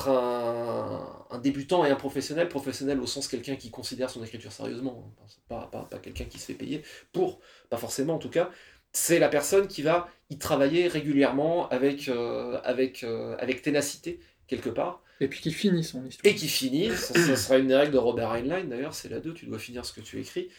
un, 0.09 1.39
débutant 1.41 1.85
et 1.85 1.89
un 1.89 1.95
professionnel. 1.95 2.49
Professionnel 2.49 2.99
au 2.99 3.07
sens 3.07 3.29
quelqu'un 3.29 3.55
qui 3.55 3.71
considère 3.71 4.09
son 4.09 4.23
écriture 4.23 4.51
sérieusement, 4.51 5.13
hein. 5.21 5.25
Pas, 5.47 5.69
pas, 5.71 5.83
pas 5.83 5.99
quelqu'un 5.99 6.25
qui 6.25 6.37
se 6.37 6.45
fait 6.47 6.53
payer 6.53 6.83
pour, 7.13 7.39
pas 7.69 7.77
forcément 7.77 8.15
en 8.15 8.19
tout 8.19 8.29
cas. 8.29 8.51
C'est 8.91 9.19
la 9.19 9.29
personne 9.29 9.67
qui 9.67 9.81
va 9.81 10.09
y 10.29 10.37
travailler 10.37 10.87
régulièrement 10.87 11.69
avec, 11.69 12.07
euh, 12.07 12.59
avec, 12.63 13.03
euh, 13.03 13.35
avec 13.39 13.61
ténacité, 13.61 14.19
quelque 14.47 14.69
part, 14.69 15.03
Et 15.19 15.27
puis 15.27 15.41
qui 15.41 15.51
finit 15.51 15.83
son 15.83 16.05
histoire. 16.05 16.31
et 16.31 16.35
qui 16.35 16.47
finit, 16.47 16.89
ça, 16.91 17.13
ça 17.13 17.35
sera 17.35 17.57
une 17.57 17.67
des 17.67 17.75
règles 17.75 17.93
de 17.93 17.97
Robert 17.97 18.31
Heinlein 18.31 18.63
d'ailleurs, 18.65 18.93
c'est 18.93 19.09
la 19.09 19.19
2, 19.19 19.33
tu 19.33 19.45
dois 19.45 19.59
finir 19.59 19.85
ce 19.85 19.93
que 19.93 20.01
tu 20.01 20.19
écris, 20.19 20.49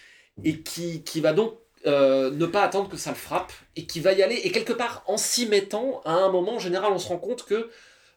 et 0.45 0.61
qui, 0.61 1.03
qui 1.03 1.21
va 1.21 1.33
donc 1.33 1.55
euh, 1.87 2.31
ne 2.31 2.47
pas 2.47 2.63
attendre 2.63 2.89
que 2.89 2.97
ça 2.97 3.11
le 3.11 3.17
frappe, 3.17 3.53
et 3.77 3.87
qui 3.87 4.01
va 4.01 4.13
y 4.13 4.23
aller, 4.23 4.37
et 4.37 4.53
quelque 4.53 4.73
part 4.73 5.03
en 5.07 5.17
s'y 5.17 5.47
mettant, 5.47 6.01
à 6.05 6.13
un 6.13 6.31
moment, 6.31 6.57
en 6.57 6.59
général, 6.59 6.93
on 6.93 6.99
se 6.99 7.09
rend 7.09 7.19
compte 7.19 7.45
que, 7.45 7.71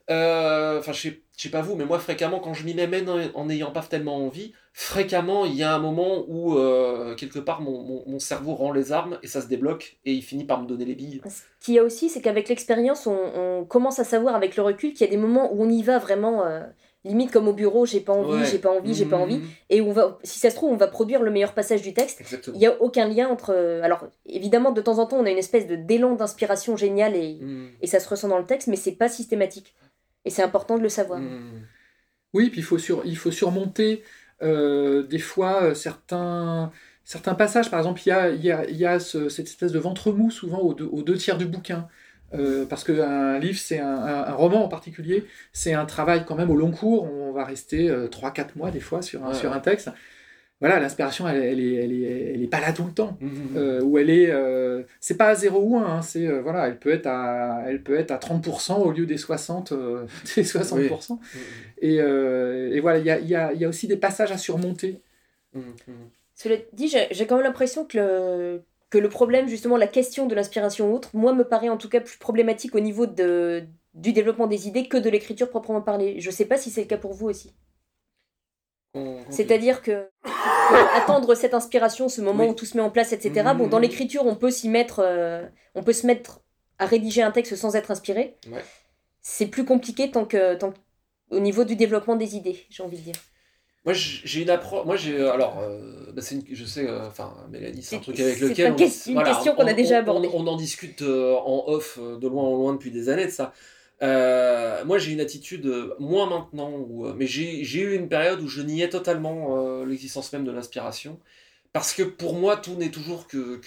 enfin, 0.10 0.92
je 0.92 1.02
sais, 1.02 1.22
je 1.38 1.44
sais 1.44 1.50
pas 1.50 1.62
vous, 1.62 1.76
mais 1.76 1.86
moi, 1.86 2.00
fréquemment, 2.00 2.40
quand 2.40 2.54
je 2.54 2.66
m'y 2.66 2.74
mets, 2.74 2.88
même 2.88 3.08
en 3.36 3.46
n'ayant 3.46 3.72
pas 3.72 3.82
tellement 3.82 4.18
envie, 4.18 4.54
fréquemment, 4.74 5.46
il 5.46 5.56
y 5.56 5.64
a 5.64 5.74
un 5.74 5.80
moment 5.80 6.26
où, 6.28 6.58
euh, 6.58 7.16
quelque 7.16 7.40
part, 7.40 7.62
mon, 7.62 7.82
mon, 7.84 8.04
mon 8.06 8.20
cerveau 8.20 8.54
rend 8.56 8.72
les 8.72 8.92
armes, 8.92 9.18
et 9.24 9.28
ça 9.28 9.42
se 9.42 9.48
débloque, 9.48 9.98
et 10.06 10.14
il 10.14 10.22
finit 10.22 10.46
par 10.46 10.62
me 10.62 10.68
donner 10.68 10.86
les 10.86 10.96
billes. 10.96 11.22
Ce 11.28 11.42
qu'il 11.66 11.76
y 11.76 11.80
a 11.80 11.84
aussi, 11.84 12.10
c'est 12.10 12.22
qu'avec 12.22 12.50
l'expérience, 12.50 13.08
on, 13.08 13.18
on 13.36 13.66
commence 13.66 14.00
à 14.00 14.04
savoir 14.04 14.36
avec 14.36 14.56
le 14.56 14.64
recul 14.64 14.94
qu'il 14.94 15.06
y 15.06 15.10
a 15.10 15.12
des 15.12 15.18
moments 15.18 15.52
où 15.54 15.64
on 15.64 15.70
y 15.70 15.82
va 15.84 15.98
vraiment, 16.00 16.46
euh, 16.46 16.62
limite 17.06 17.32
comme 17.32 17.48
au 17.50 17.54
bureau, 17.54 17.86
j'ai 17.86 18.00
pas 18.00 18.14
envie, 18.14 18.40
Ouais. 18.42 18.46
j'ai 18.46 18.60
pas 18.60 18.72
envie, 18.72 18.94
j'ai 18.94 19.06
pas 19.06 19.18
Mhm. 19.18 19.24
envie, 19.24 19.42
et 19.70 19.82
on 19.82 19.92
va, 19.92 20.18
si 20.24 20.40
ça 20.40 20.50
se 20.50 20.56
trouve, 20.56 20.72
on 20.72 20.78
va 20.78 20.88
produire 20.88 21.22
le 21.22 21.32
meilleur 21.32 21.54
passage 21.54 21.82
du 21.82 21.94
texte. 21.94 22.22
Il 22.54 22.60
n'y 22.60 22.66
a 22.68 22.82
aucun 22.82 23.08
lien 23.08 23.28
entre. 23.28 23.54
euh, 23.54 23.82
Alors, 23.84 24.08
évidemment, 24.26 24.72
de 24.72 24.82
temps 24.82 25.00
en 25.00 25.06
temps, 25.06 25.18
on 25.18 25.26
a 25.26 25.30
une 25.30 25.38
espèce 25.38 25.68
de 25.68 25.76
d'élan 25.76 26.16
d'inspiration 26.16 26.78
génial 26.78 27.16
et, 27.16 27.40
Mhm. 27.42 27.70
et 27.82 27.88
ça 27.88 28.00
se 28.00 28.08
ressent 28.08 28.30
dans 28.30 28.38
le 28.38 28.46
texte, 28.46 28.68
mais 28.70 28.78
c'est 28.78 28.94
pas 28.94 29.10
systématique. 29.10 29.74
Et 30.26 30.30
c'est 30.30 30.44
important 30.44 30.78
de 30.78 30.84
le 30.84 30.90
savoir. 30.90 31.20
Mhm. 31.20 31.62
Oui, 32.34 32.50
puis 32.50 32.62
il 32.62 32.64
faut, 32.64 32.78
sur, 32.80 33.06
il 33.06 33.18
faut 33.18 33.32
surmonter 33.32 34.04
euh, 34.42 35.04
des 35.04 35.20
fois 35.20 35.64
euh, 35.64 35.74
certains, 35.76 36.72
certains 37.04 37.36
passages. 37.36 37.70
Par 37.70 37.80
exemple, 37.80 38.02
il 38.06 38.10
y 38.10 38.12
a, 38.12 38.30
il 38.32 38.44
y 38.44 38.52
a, 38.52 38.66
il 38.66 38.76
y 38.78 38.86
a 38.86 39.00
ce- 39.00 39.30
cette 39.30 39.48
espèce 39.48 39.72
de 39.72 39.80
ventre 39.80 40.12
mou 40.12 40.32
souvent 40.32 40.60
aux 40.60 40.74
deux, 40.74 40.86
aux 40.92 41.04
deux 41.04 41.18
tiers 41.18 41.38
du 41.38 41.46
bouquin. 41.46 41.88
Euh, 42.34 42.66
parce 42.66 42.84
qu'un 42.84 43.38
livre, 43.38 43.60
c'est 43.60 43.80
un, 43.80 43.88
un- 43.96 44.24
un 44.26 44.34
roman 44.34 44.66
en 44.66 44.68
particulier, 44.68 45.26
c'est 45.52 45.74
un 45.74 45.86
travail 45.86 46.26
quand 46.26 46.36
même 46.36 46.50
au 46.50 46.56
long 46.56 46.72
cours. 46.72 47.04
On 47.04 47.32
va 47.32 47.46
rester 47.46 47.94
3-4 48.10 48.56
mois 48.56 48.72
des 48.72 48.80
fois 48.80 49.04
sur 49.04 49.24
un, 49.24 49.30
Ouais, 49.30 49.36
sur 49.36 49.54
un 49.54 49.60
texte. 49.60 49.90
Voilà, 50.64 50.80
l'inspiration, 50.80 51.28
elle, 51.28 51.44
elle, 51.44 51.60
est, 51.60 51.74
elle, 51.74 51.92
est, 51.92 52.34
elle 52.36 52.42
est 52.42 52.48
pas 52.48 52.62
là 52.62 52.72
tout 52.72 52.86
le 52.86 52.94
temps. 52.94 53.18
Mhm. 53.20 53.58
Euh, 53.58 53.82
où 53.82 53.98
elle 53.98 54.10
est, 54.10 54.30
euh, 54.30 54.84
c'est 55.02 55.18
pas 55.18 55.28
à 55.28 55.36
0 55.36 55.60
ou 55.60 55.78
1, 55.78 55.84
hein, 55.84 56.02
c'est, 56.02 56.26
euh, 56.26 56.42
voilà, 56.42 56.70
elle 56.70 56.80
peut 56.80 56.94
être 56.94 57.06
à, 57.06 57.66
elle 57.68 57.84
peut 57.84 57.98
être 57.98 58.12
à 58.12 58.18
30% 58.18 58.82
au 58.82 58.92
lieu 58.94 59.06
des 59.06 59.18
60, 59.18 59.74
euh, 59.74 60.06
des 60.38 60.44
60%. 60.46 61.16
Mhm. 61.16 61.20
Et, 61.82 62.00
euh, 62.00 62.74
et 62.74 62.80
voilà, 62.80 63.00
il 63.00 63.06
y 63.06 63.12
a, 63.12 63.20
il 63.20 63.28
y, 63.28 63.36
a, 63.36 63.52
il 63.52 63.60
y 63.60 63.66
a 63.66 63.68
aussi 63.68 63.88
des 63.88 63.98
passages 63.98 64.32
à 64.32 64.38
surmonter. 64.38 65.02
Cela 66.34 66.56
dit, 66.72 66.88
j'ai 66.88 67.28
quand 67.28 67.36
même 67.36 67.44
l'impression 67.44 67.84
que 67.84 67.98
le, 67.98 68.62
que 68.90 68.98
le 68.98 69.10
problème, 69.10 69.50
justement, 69.50 69.76
la 69.76 69.88
question 69.88 70.28
de 70.28 70.34
l'inspiration 70.34 70.94
ou 70.94 70.96
autre, 70.96 71.10
moi, 71.14 71.34
me 71.34 71.44
paraît 71.44 71.68
en 71.68 71.78
tout 71.78 71.90
cas 71.90 72.00
plus 72.00 72.18
problématique 72.18 72.74
au 72.74 72.80
niveau 72.80 73.06
de, 73.06 73.64
du 73.96 74.14
développement 74.14 74.48
des 74.48 74.70
idées 74.70 74.88
que 74.88 74.96
de 74.96 75.10
l'écriture 75.10 75.50
proprement 75.50 75.82
parlée. 75.82 76.22
Je 76.22 76.32
sais 76.32 76.46
pas 76.46 76.58
si 76.58 76.70
c'est 76.70 76.84
le 76.84 76.88
cas 76.88 76.98
pour 76.98 77.12
vous 77.12 77.28
aussi. 77.28 77.52
On- 78.94 79.00
on- 79.00 79.32
C'est-à-dire 79.32 79.82
que 79.82 80.08
attendre 80.96 81.34
cette 81.36 81.54
inspiration, 81.54 82.10
ce 82.10 82.22
moment 82.22 82.44
Oui. 82.44 82.50
où 82.52 82.54
tout 82.54 82.66
se 82.66 82.78
met 82.78 82.84
en 82.84 82.90
place, 82.90 83.12
etc. 83.14 83.44
Mhm. 83.52 83.58
Bon, 83.58 83.68
dans 83.68 83.80
l'écriture, 83.80 84.26
on 84.26 84.36
peut 84.36 84.52
s'y 84.52 84.70
mettre, 84.70 85.02
euh, 85.04 85.44
on 85.76 85.84
peut 85.84 85.94
se 85.94 86.06
mettre 86.06 86.42
à 86.80 86.86
rédiger 86.86 87.22
un 87.22 87.32
texte 87.32 87.56
sans 87.56 87.76
être 87.76 87.92
inspiré. 87.92 88.36
Ouais. 88.52 88.64
C'est 89.22 89.48
plus 89.48 89.66
compliqué 89.66 90.12
tant 90.12 90.26
que, 90.26 90.56
tant 90.56 90.72
que- 90.72 90.78
au 91.32 91.40
niveau 91.40 91.64
du 91.64 91.76
développement 91.76 92.16
des 92.16 92.36
idées, 92.36 92.66
j'ai 92.70 92.84
envie 92.84 92.98
de 92.98 93.04
dire. 93.04 93.16
Moi, 93.86 93.94
j'ai 93.94 94.44
une 94.44 94.50
approche. 94.50 94.86
Moi, 94.86 94.96
j'ai. 94.96 95.28
Alors, 95.28 95.60
euh, 95.60 96.12
bah, 96.14 96.22
une- 96.32 96.44
je 96.50 96.64
sais, 96.66 96.88
euh, 96.88 97.06
enfin, 97.08 97.34
Mélanie, 97.52 97.82
c'est 97.84 97.98
un 97.98 98.00
truc 98.00 98.18
avec 98.20 98.40
lequel. 98.40 98.68
on- 98.68 98.70
une 98.78 99.24
question 99.24 99.56
qu'on 99.56 99.68
a 99.68 99.74
on- 99.74 99.76
déjà 99.76 99.96
on- 99.96 100.00
abordée. 100.00 100.30
On, 100.34 100.48
en 100.48 100.56
discute 100.56 101.02
euh, 101.02 101.36
en 101.36 101.66
off 101.68 102.00
euh, 102.02 102.18
de 102.18 102.28
loin 102.30 102.44
en 102.44 102.56
loin 102.56 102.74
depuis 102.74 102.92
des 102.92 103.10
années 103.10 103.26
de 103.26 103.32
ça. 103.32 103.54
Euh, 104.04 104.84
moi, 104.86 104.98
j'ai 104.98 105.14
une 105.14 105.22
attitude, 105.22 105.66
euh, 105.66 105.96
moins 106.00 106.28
maintenant, 106.30 106.72
euh, 107.04 107.14
mais 107.16 107.26
j'ai 107.26 107.80
eu 107.80 107.96
une 107.96 108.10
période 108.10 108.42
où 108.42 108.48
je 108.48 108.62
niais 108.62 108.90
totalement 108.90 109.84
l'existence 109.86 110.34
même 110.34 110.46
de 110.46 110.52
l'inspiration. 110.52 111.20
Parce 111.72 111.94
que 111.94 112.04
pour 112.04 112.36
moi, 112.36 112.58
tout 112.58 112.76
n'est 112.76 112.92
toujours 112.92 113.28
que, 113.28 113.62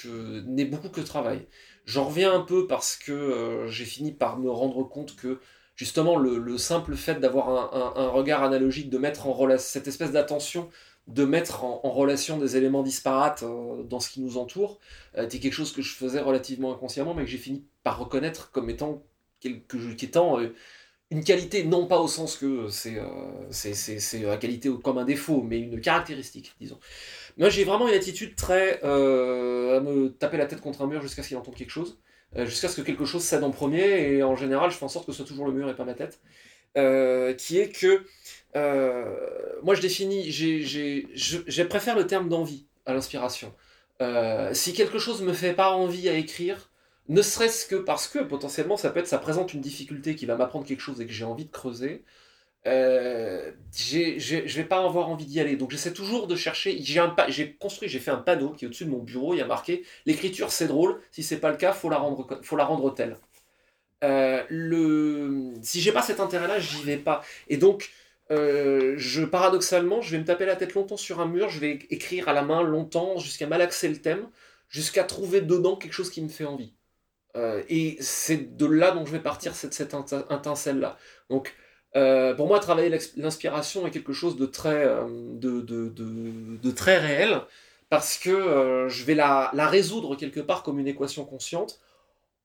n'est 0.46 0.64
beaucoup 0.66 0.90
que 0.90 1.00
travail. 1.00 1.46
J'en 1.86 2.04
reviens 2.04 2.32
un 2.34 2.40
peu 2.40 2.66
parce 2.66 2.96
que 2.96 3.66
j'ai 3.68 3.84
fini 3.84 4.12
par 4.12 4.38
me 4.38 4.50
rendre 4.50 4.84
compte 4.84 5.16
que 5.16 5.40
justement 5.74 6.16
le, 6.16 6.38
le 6.38 6.58
simple 6.58 6.94
fait 6.96 7.16
d'avoir 7.20 7.74
un, 7.98 8.08
regard 8.08 8.42
analogique, 8.44 8.90
de 8.90 8.98
mettre 8.98 9.26
en 9.26 9.32
relation 9.32 9.66
cette 9.68 9.88
espèce 9.88 10.12
d'attention, 10.12 10.68
de 11.08 11.24
mettre 11.24 11.64
en, 11.64 11.80
en 11.84 11.90
relation 11.90 12.38
des 12.38 12.56
éléments 12.56 12.82
disparates 12.82 13.44
dans 13.88 14.00
ce 14.00 14.10
qui 14.10 14.20
nous 14.20 14.38
entoure, 14.38 14.78
était 15.16 15.40
quelque 15.40 15.54
chose 15.54 15.72
que 15.72 15.82
je 15.82 15.94
faisais 15.94 16.20
relativement 16.20 16.72
inconsciemment, 16.72 17.14
mais 17.14 17.24
que 17.24 17.30
j'ai 17.30 17.38
fini 17.38 17.64
par 17.82 17.98
reconnaître 17.98 18.50
comme 18.52 18.70
étant 18.70 19.02
quelque, 19.40 19.94
qui 19.94 20.04
étant 20.04 20.40
euh, 20.40 20.54
une 21.10 21.22
qualité, 21.22 21.64
non 21.64 21.86
pas 21.86 21.98
au 21.98 22.08
sens 22.08 22.36
que 22.36 22.68
c'est 22.68 22.98
euh, 22.98 24.28
la 24.28 24.36
qualité 24.36 24.70
comme 24.82 24.98
un 24.98 25.04
défaut, 25.04 25.42
mais 25.42 25.60
une 25.60 25.80
caractéristique, 25.80 26.54
disons. 26.60 26.78
Moi, 27.36 27.48
j'ai 27.48 27.64
vraiment 27.64 27.88
une 27.88 27.94
attitude 27.94 28.34
très 28.34 28.80
euh, 28.82 29.78
à 29.78 29.80
me 29.80 30.08
taper 30.08 30.36
la 30.36 30.46
tête 30.46 30.60
contre 30.60 30.82
un 30.82 30.86
mur 30.86 31.02
jusqu'à 31.02 31.22
ce 31.22 31.28
qu'il 31.28 31.36
entende 31.36 31.54
quelque 31.54 31.70
chose, 31.70 31.98
jusqu'à 32.36 32.68
ce 32.68 32.76
que 32.76 32.82
quelque 32.82 33.04
chose 33.04 33.22
cède 33.22 33.44
en 33.44 33.50
premier, 33.50 34.14
et 34.14 34.22
en 34.22 34.36
général, 34.36 34.70
je 34.70 34.76
fais 34.76 34.84
en 34.84 34.88
sorte 34.88 35.06
que 35.06 35.12
ce 35.12 35.18
soit 35.18 35.26
toujours 35.26 35.46
le 35.46 35.52
mur 35.52 35.68
et 35.68 35.76
pas 35.76 35.84
ma 35.84 35.94
tête. 35.94 36.20
Qui 37.38 37.58
est 37.58 37.68
que 37.68 38.04
moi, 39.62 39.74
je 39.74 39.80
définis, 39.80 40.30
je, 40.32 41.62
préfère 41.62 41.94
le 41.94 42.06
terme 42.06 42.28
d'envie 42.28 42.66
à 42.84 42.94
l'inspiration. 42.94 43.54
Si 44.52 44.72
quelque 44.72 44.98
chose 44.98 45.22
me 45.22 45.32
fait 45.32 45.52
pas 45.52 45.70
envie 45.72 46.08
à 46.08 46.14
écrire, 46.14 46.70
ne 47.08 47.22
serait-ce 47.22 47.66
que 47.66 47.76
parce 47.76 48.08
que 48.08 48.18
potentiellement 48.20 48.76
ça 48.76 48.90
peut 48.90 49.00
être, 49.00 49.06
ça 49.06 49.18
présente 49.18 49.54
une 49.54 49.60
difficulté 49.60 50.16
qui 50.16 50.26
va 50.26 50.36
m'apprendre 50.36 50.66
quelque 50.66 50.80
chose 50.80 51.00
et 51.00 51.06
que 51.06 51.12
j'ai 51.12 51.25
envie 51.25 51.44
de 51.44 51.50
creuser, 51.50 52.04
euh, 52.66 53.52
je 53.72 54.56
vais 54.56 54.64
pas 54.64 54.84
avoir 54.84 55.08
envie 55.08 55.25
d'y 55.26 55.40
aller. 55.40 55.56
Donc 55.56 55.70
j'essaie 55.70 55.92
toujours 55.92 56.26
de 56.26 56.34
chercher. 56.36 56.78
J'ai 57.28 57.52
construit, 57.54 57.88
j'ai 57.88 58.00
fait 58.00 58.10
un 58.10 58.16
panneau 58.16 58.50
qui 58.50 58.64
est 58.64 58.68
au-dessus 58.68 58.86
de 58.86 58.90
mon 58.90 58.98
bureau. 59.02 59.34
Il 59.34 59.38
y 59.38 59.40
a 59.40 59.46
marqué 59.46 59.84
l'écriture 60.04 60.50
c'est 60.50 60.66
drôle. 60.66 61.00
Si 61.12 61.22
c'est 61.22 61.38
pas 61.38 61.50
le 61.50 61.56
cas, 61.56 61.72
faut 61.72 61.88
la 61.88 61.98
rendre, 61.98 62.40
faut 62.42 62.56
la 62.56 62.64
rendre 62.64 62.92
telle. 62.92 63.16
Euh, 64.04 64.42
le, 64.48 65.54
si 65.62 65.80
j'ai 65.80 65.92
pas 65.92 66.02
cet 66.02 66.20
intérêt-là, 66.20 66.58
j'y 66.58 66.82
vais 66.82 66.96
pas. 66.96 67.22
Et 67.48 67.56
donc 67.56 67.90
euh, 68.32 68.94
je 68.96 69.25
paradoxalement, 69.25 70.00
je 70.00 70.10
vais 70.12 70.18
me 70.18 70.25
taper 70.25 70.46
la 70.46 70.56
tête 70.56 70.75
longtemps 70.75 70.96
sur 70.96 71.20
un 71.20 71.26
mur. 71.26 71.48
Je 71.50 71.60
vais 71.60 71.78
écrire 71.90 72.28
à 72.28 72.32
la 72.32 72.42
main 72.42 72.62
longtemps 72.62 73.18
jusqu'à 73.18 73.46
malaxer 73.46 73.88
le 73.88 74.00
thème, 74.00 74.28
jusqu'à 74.68 75.04
trouver 75.04 75.40
dedans 75.40 75.76
quelque 75.76 75.92
chose 75.92 76.10
qui 76.10 76.22
me 76.22 76.28
fait 76.28 76.44
envie. 76.44 76.75
Euh, 77.36 77.62
et 77.68 77.96
c'est 78.00 78.56
de 78.56 78.66
là 78.66 78.92
dont 78.92 79.04
je 79.04 79.12
vais 79.12 79.20
partir 79.20 79.54
cette, 79.54 79.74
cette 79.74 79.94
étincelle-là. 80.30 80.96
Donc, 81.30 81.54
euh, 81.96 82.34
pour 82.34 82.46
moi, 82.48 82.58
travailler 82.60 82.98
l'inspiration 83.16 83.86
est 83.86 83.90
quelque 83.90 84.12
chose 84.12 84.36
de 84.36 84.46
très, 84.46 84.86
euh, 84.86 85.04
de, 85.34 85.60
de, 85.60 86.70
très 86.70 86.98
réel, 86.98 87.42
parce 87.90 88.18
que 88.18 88.86
je 88.88 89.04
vais 89.04 89.14
la, 89.14 89.50
la 89.54 89.66
résoudre 89.68 90.16
quelque 90.16 90.40
part 90.40 90.62
comme 90.62 90.78
une 90.78 90.88
équation 90.88 91.24
consciente, 91.24 91.80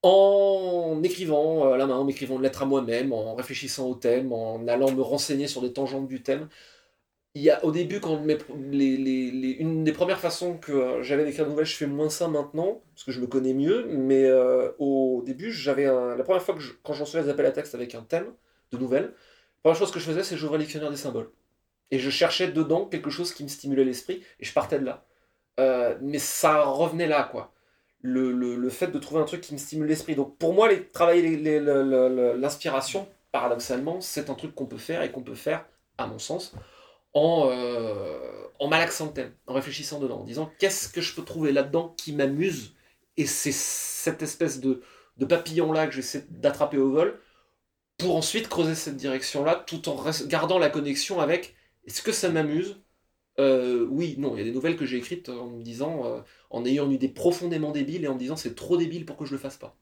en 0.04 1.00
écrivant 1.04 1.76
la 1.76 1.86
main, 1.86 1.96
en 1.96 2.08
écrivant 2.08 2.36
une 2.36 2.44
lettre 2.44 2.64
à 2.64 2.66
moi-même, 2.66 3.14
en 3.14 3.36
réfléchissant 3.36 3.88
au 3.88 3.96
thème, 3.96 4.34
en 4.34 4.68
allant 4.68 4.92
me 4.92 5.02
renseigner 5.02 5.48
sur 5.48 5.62
des 5.62 5.74
tangentes 5.74 6.08
du 6.08 6.24
thème. 6.24 6.50
Il 7.34 7.42
y 7.44 7.50
a, 7.50 7.64
au 7.64 7.72
début, 7.72 8.02
quand 8.02 8.20
mes- 8.20 8.38
les, 8.72 8.98
les- 8.98 9.32
les- 9.32 9.52
une 9.52 9.84
des 9.86 9.94
premières 9.94 10.20
façons 10.20 10.58
que 10.58 10.72
euh, 10.74 11.04
j'avais 11.04 11.24
d'écrire 11.24 11.46
une 11.46 11.52
nouvelle, 11.52 11.66
je 11.66 11.76
fais 11.78 11.88
moins 11.88 12.10
ça 12.10 12.28
maintenant, 12.28 12.82
parce 12.94 13.06
que 13.06 13.12
je 13.14 13.22
me 13.22 13.28
connais 13.28 13.54
mieux, 13.54 13.86
mais 13.88 14.26
euh, 14.26 14.72
au 14.80 15.24
début, 15.26 15.50
j'avais 15.52 15.86
la 15.86 16.24
première 16.24 16.42
fois 16.44 16.56
que 16.56 16.62
quand 16.84 16.94
j'en 16.94 17.06
recevais 17.06 17.24
des 17.24 17.30
appels 17.30 17.46
à 17.46 17.52
texte 17.52 17.74
avec 17.74 17.96
un 17.96 18.02
thème 18.02 18.34
de 18.72 18.78
nouvelle, 18.78 19.04
la 19.06 19.14
première 19.64 19.78
chose 19.80 19.92
que 19.92 20.00
je 20.00 20.06
faisais, 20.06 20.24
c'est 20.24 20.36
j'ouvrais 20.36 20.58
le 20.58 20.64
dictionnaire 20.66 20.92
des 20.92 20.98
symboles. 20.98 21.32
Et 21.92 22.00
je 22.00 22.10
cherchais 22.10 22.50
dedans 22.52 22.86
quelque 22.86 23.10
chose 23.10 23.34
qui 23.34 23.44
me 23.44 23.50
stimulait 23.50 23.86
l'esprit, 23.86 24.22
et 24.40 24.46
je 24.46 24.54
partais 24.54 24.80
de 24.80 24.86
là. 24.86 25.06
Euh, 25.60 25.98
mais 26.02 26.20
ça 26.20 26.64
revenait 26.64 27.08
là, 27.08 27.24
quoi. 27.32 27.54
Le, 28.02 28.32
le- 28.32 28.56
le 28.58 28.70
fait 28.70 28.88
de 28.88 29.00
trouver 29.00 29.22
un 29.22 29.26
truc 29.26 29.42
qui 29.42 29.54
me 29.54 29.60
stimule 29.60 29.88
l'esprit. 29.88 30.16
Donc 30.16 30.38
pour 30.38 30.54
moi, 30.54 30.68
les, 30.70 30.86
travailler 30.90 31.40
l'inspiration, 31.40 33.08
paradoxalement, 33.32 34.02
c'est 34.02 34.30
un 34.30 34.36
truc 34.36 34.54
qu'on 34.56 34.66
peut 34.66 34.78
faire, 34.78 35.02
et 35.04 35.12
qu'on 35.12 35.24
peut 35.24 35.36
faire, 35.36 35.66
à 35.98 36.08
mon 36.08 36.20
sens, 36.20 36.54
en, 37.14 37.50
euh, 37.52 38.20
en 38.60 38.68
malaxant 38.68 39.08
le 39.08 39.14
thème, 39.14 39.34
en 39.48 39.54
réfléchissant 39.54 40.00
dedans, 40.00 40.22
en 40.22 40.24
disant 40.24 40.52
qu'est-ce 40.60 40.90
que 40.90 41.02
je 41.02 41.14
peux 41.16 41.24
trouver 41.24 41.52
là-dedans 41.52 41.94
qui 41.98 42.14
m'amuse, 42.14 42.76
et 43.18 43.26
c'est 43.26 43.52
cette 43.54 44.22
espèce 44.24 44.60
de, 44.62 44.82
de 45.18 45.26
papillon-là 45.26 45.88
que 45.88 45.94
j'essaie 45.94 46.26
d'attraper 46.30 46.78
au 46.78 46.92
vol, 46.92 47.20
pour 47.98 48.16
ensuite 48.16 48.48
creuser 48.50 48.76
cette 48.76 48.98
direction-là, 48.98 49.64
tout 49.68 49.90
en 49.90 50.04
gardant 50.28 50.60
la 50.60 50.70
connexion 50.70 51.20
avec 51.20 51.56
est-ce 51.86 52.02
que 52.02 52.12
ça 52.12 52.30
m'amuse? 52.30 52.82
Euh, 53.40 53.86
Oui, 53.90 54.16
non, 54.18 54.36
il 54.36 54.40
y 54.40 54.42
a 54.42 54.46
des 54.46 54.52
nouvelles 54.52 54.78
que 54.78 54.86
j'ai 54.86 54.98
écrites 54.98 55.30
en 55.30 55.48
me 55.50 55.64
disant, 55.64 56.06
euh, 56.06 56.22
en 56.50 56.66
ayant 56.66 56.86
une 56.86 56.94
idée 56.94 57.10
profondément 57.10 57.72
débile 57.72 58.06
et 58.06 58.08
en 58.08 58.16
me 58.16 58.20
disant 58.20 58.36
c'est 58.36 58.56
trop 58.56 58.78
débile 58.78 59.06
pour 59.06 59.18
que 59.18 59.26
je 59.26 59.34
le 59.34 59.38
fasse 59.40 59.58
pas. 59.58 59.78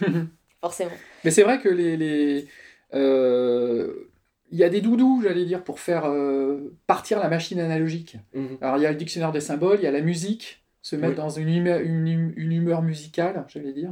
Forcément. 0.60 1.04
Mais 1.24 1.30
c'est 1.30 1.42
vrai 1.42 1.60
que 1.60 1.68
les. 1.68 1.96
les, 1.96 2.48
euh, 2.94 4.10
il 4.54 4.58
y 4.60 4.64
a 4.64 4.68
des 4.68 4.80
doudous, 4.80 5.20
j'allais 5.24 5.44
dire, 5.44 5.62
pour 5.64 5.78
faire 5.80 6.04
euh, 6.06 6.72
partir 6.86 7.18
la 7.18 7.28
machine 7.28 7.58
analogique. 7.58 8.16
Mhm. 8.34 8.58
Alors 8.60 8.76
il 8.78 8.82
y 8.82 8.86
a 8.86 8.92
le 8.92 8.96
dictionnaire 8.96 9.32
des 9.32 9.40
symboles, 9.40 9.78
il 9.80 9.84
y 9.84 9.86
a 9.88 9.90
la 9.90 10.00
musique, 10.00 10.62
se 10.80 10.94
mettre 10.96 11.14
Oui. 11.14 11.16
dans 11.24 11.30
une 11.30 11.48
humeur, 11.48 11.80
une, 11.80 12.06
hum- 12.08 12.32
une 12.36 12.52
humeur 12.52 12.80
musicale, 12.82 13.44
j'allais 13.48 13.72
dire. 13.72 13.90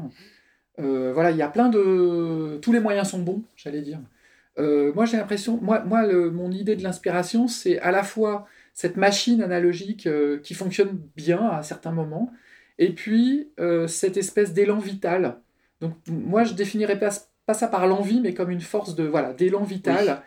Euh, 0.79 1.11
voilà, 1.13 1.31
il 1.33 1.37
y 1.37 1.43
a 1.43 1.49
plein 1.49 1.69
de... 1.69 2.59
Tous 2.63 2.73
les 2.73 2.81
moyens 2.81 3.09
sont 3.09 3.19
bons, 3.21 3.43
j'allais 3.57 3.83
dire. 3.83 3.99
Euh, 4.59 4.93
moi 4.95 5.05
j'ai 5.07 5.17
l'impression, 5.17 5.59
moi, 5.61 5.81
moi 5.85 6.07
le- 6.07 6.31
mon 6.31 6.51
idée 6.53 6.77
de 6.77 6.83
l'inspiration, 6.83 7.49
c'est 7.49 7.79
à 7.81 7.91
la 7.91 8.03
fois 8.03 8.47
cette 8.75 8.97
machine 8.97 9.43
analogique 9.43 10.09
qui 10.43 10.55
fonctionne 10.55 10.99
bien 11.17 11.43
à 11.49 11.63
certains 11.63 11.93
moments, 11.93 12.31
et 12.79 12.91
puis 12.93 13.49
cette 13.87 14.17
espèce 14.17 14.53
d'élan 14.55 14.79
vital. 14.79 15.37
Donc 15.83 15.93
moi 16.09 16.45
je 16.45 16.55
définirais 16.55 16.99
pas, 16.99 17.11
pas 17.47 17.55
ça 17.55 17.69
par 17.69 17.87
l'envie, 17.87 18.21
mais 18.21 18.33
comme 18.35 18.51
une 18.51 18.61
force 18.63 18.95
de 18.95 19.05
voilà 19.05 19.33
d'élan 19.35 19.65
vital, 19.65 20.23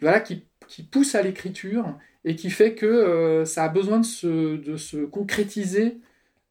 voilà 0.00 0.20
qui, 0.20 0.44
qui 0.68 0.82
pousse 0.82 1.14
à 1.14 1.22
l'écriture 1.22 1.96
et 2.26 2.34
qui 2.34 2.50
fait 2.50 2.74
que 2.74 2.86
euh, 2.86 3.44
ça 3.44 3.64
a 3.64 3.68
besoin 3.68 4.00
de 4.00 4.04
se, 4.04 4.56
de 4.56 4.76
se 4.76 4.98
concrétiser 5.04 5.98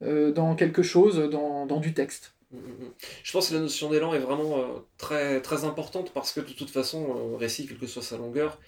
euh, 0.01 0.31
dans 0.31 0.55
quelque 0.55 0.81
chose, 0.81 1.29
dans, 1.29 1.65
dans 1.65 1.79
du 1.79 1.93
texte. 1.93 2.33
Mhm, 2.51 2.59
mhm. 2.59 2.91
Je 3.23 3.31
pense 3.33 3.49
que 3.49 3.55
la 3.55 3.59
notion 3.59 3.89
d'élan 3.89 4.13
est 4.13 4.19
vraiment 4.19 4.57
euh, 4.57 4.65
très, 4.97 5.41
très 5.41 5.65
importante 5.65 6.11
parce 6.13 6.31
que 6.31 6.39
de 6.39 6.53
toute 6.53 6.69
façon, 6.69 7.33
un 7.35 7.37
récit, 7.37 7.67
quelle 7.67 7.77
que 7.77 7.87
soit 7.87 8.01
sa 8.01 8.17
longueur, 8.17 8.59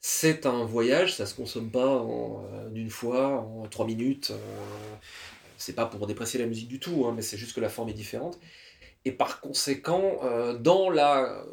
c'est 0.00 0.44
un 0.44 0.64
voyage, 0.64 1.14
ça 1.14 1.24
se 1.24 1.34
consomme 1.34 1.70
pas 1.70 1.88
en, 1.88 2.44
d'une 2.70 2.90
fois, 2.90 3.40
en 3.40 3.66
trois 3.68 3.86
minutes. 3.86 4.32
c'est 5.56 5.74
pas 5.74 5.86
pour 5.86 6.06
déprécier 6.06 6.38
la 6.38 6.46
musique 6.46 6.68
du 6.68 6.78
tout, 6.78 7.06
hein, 7.06 7.14
mais 7.16 7.22
c'est 7.22 7.38
juste 7.38 7.54
que 7.54 7.60
la 7.60 7.68
forme 7.68 7.88
est 7.88 7.94
différente. 7.94 8.38
Et 9.04 9.12
par 9.12 9.40
conséquent, 9.40 10.20
dans 10.60 10.90
la 10.90 11.44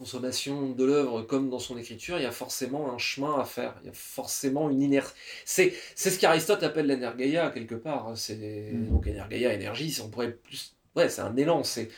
consommation 0.00 0.70
de 0.70 0.84
l'œuvre 0.84 1.20
comme 1.22 1.50
dans 1.50 1.58
son 1.58 1.76
écriture, 1.76 2.16
il 2.18 2.22
y 2.22 2.26
a 2.26 2.32
forcément 2.32 2.90
un 2.90 2.96
chemin 2.96 3.38
à 3.38 3.44
faire. 3.44 3.74
Il 3.82 3.86
y 3.86 3.90
a 3.90 3.92
forcément 3.92 4.70
une 4.70 4.80
inertie. 4.80 5.12
C'est, 5.44 5.74
c'est 5.94 6.10
ce 6.10 6.18
qu'Aristote 6.18 6.62
appelle 6.62 6.86
l'énergeia 6.86 7.50
quelque 7.50 7.74
part. 7.74 8.08
hein. 8.08 8.16
C'est 8.16 8.70
Mm. 8.72 8.88
donc 8.88 9.06
énergeia, 9.06 9.52
énergie. 9.52 9.98
On 10.02 10.08
pourrait 10.08 10.32
plus. 10.32 10.74
Ouais, 10.96 11.08
c'est 11.10 11.20
un 11.20 11.36
élan. 11.36 11.62
C'est 11.64 11.90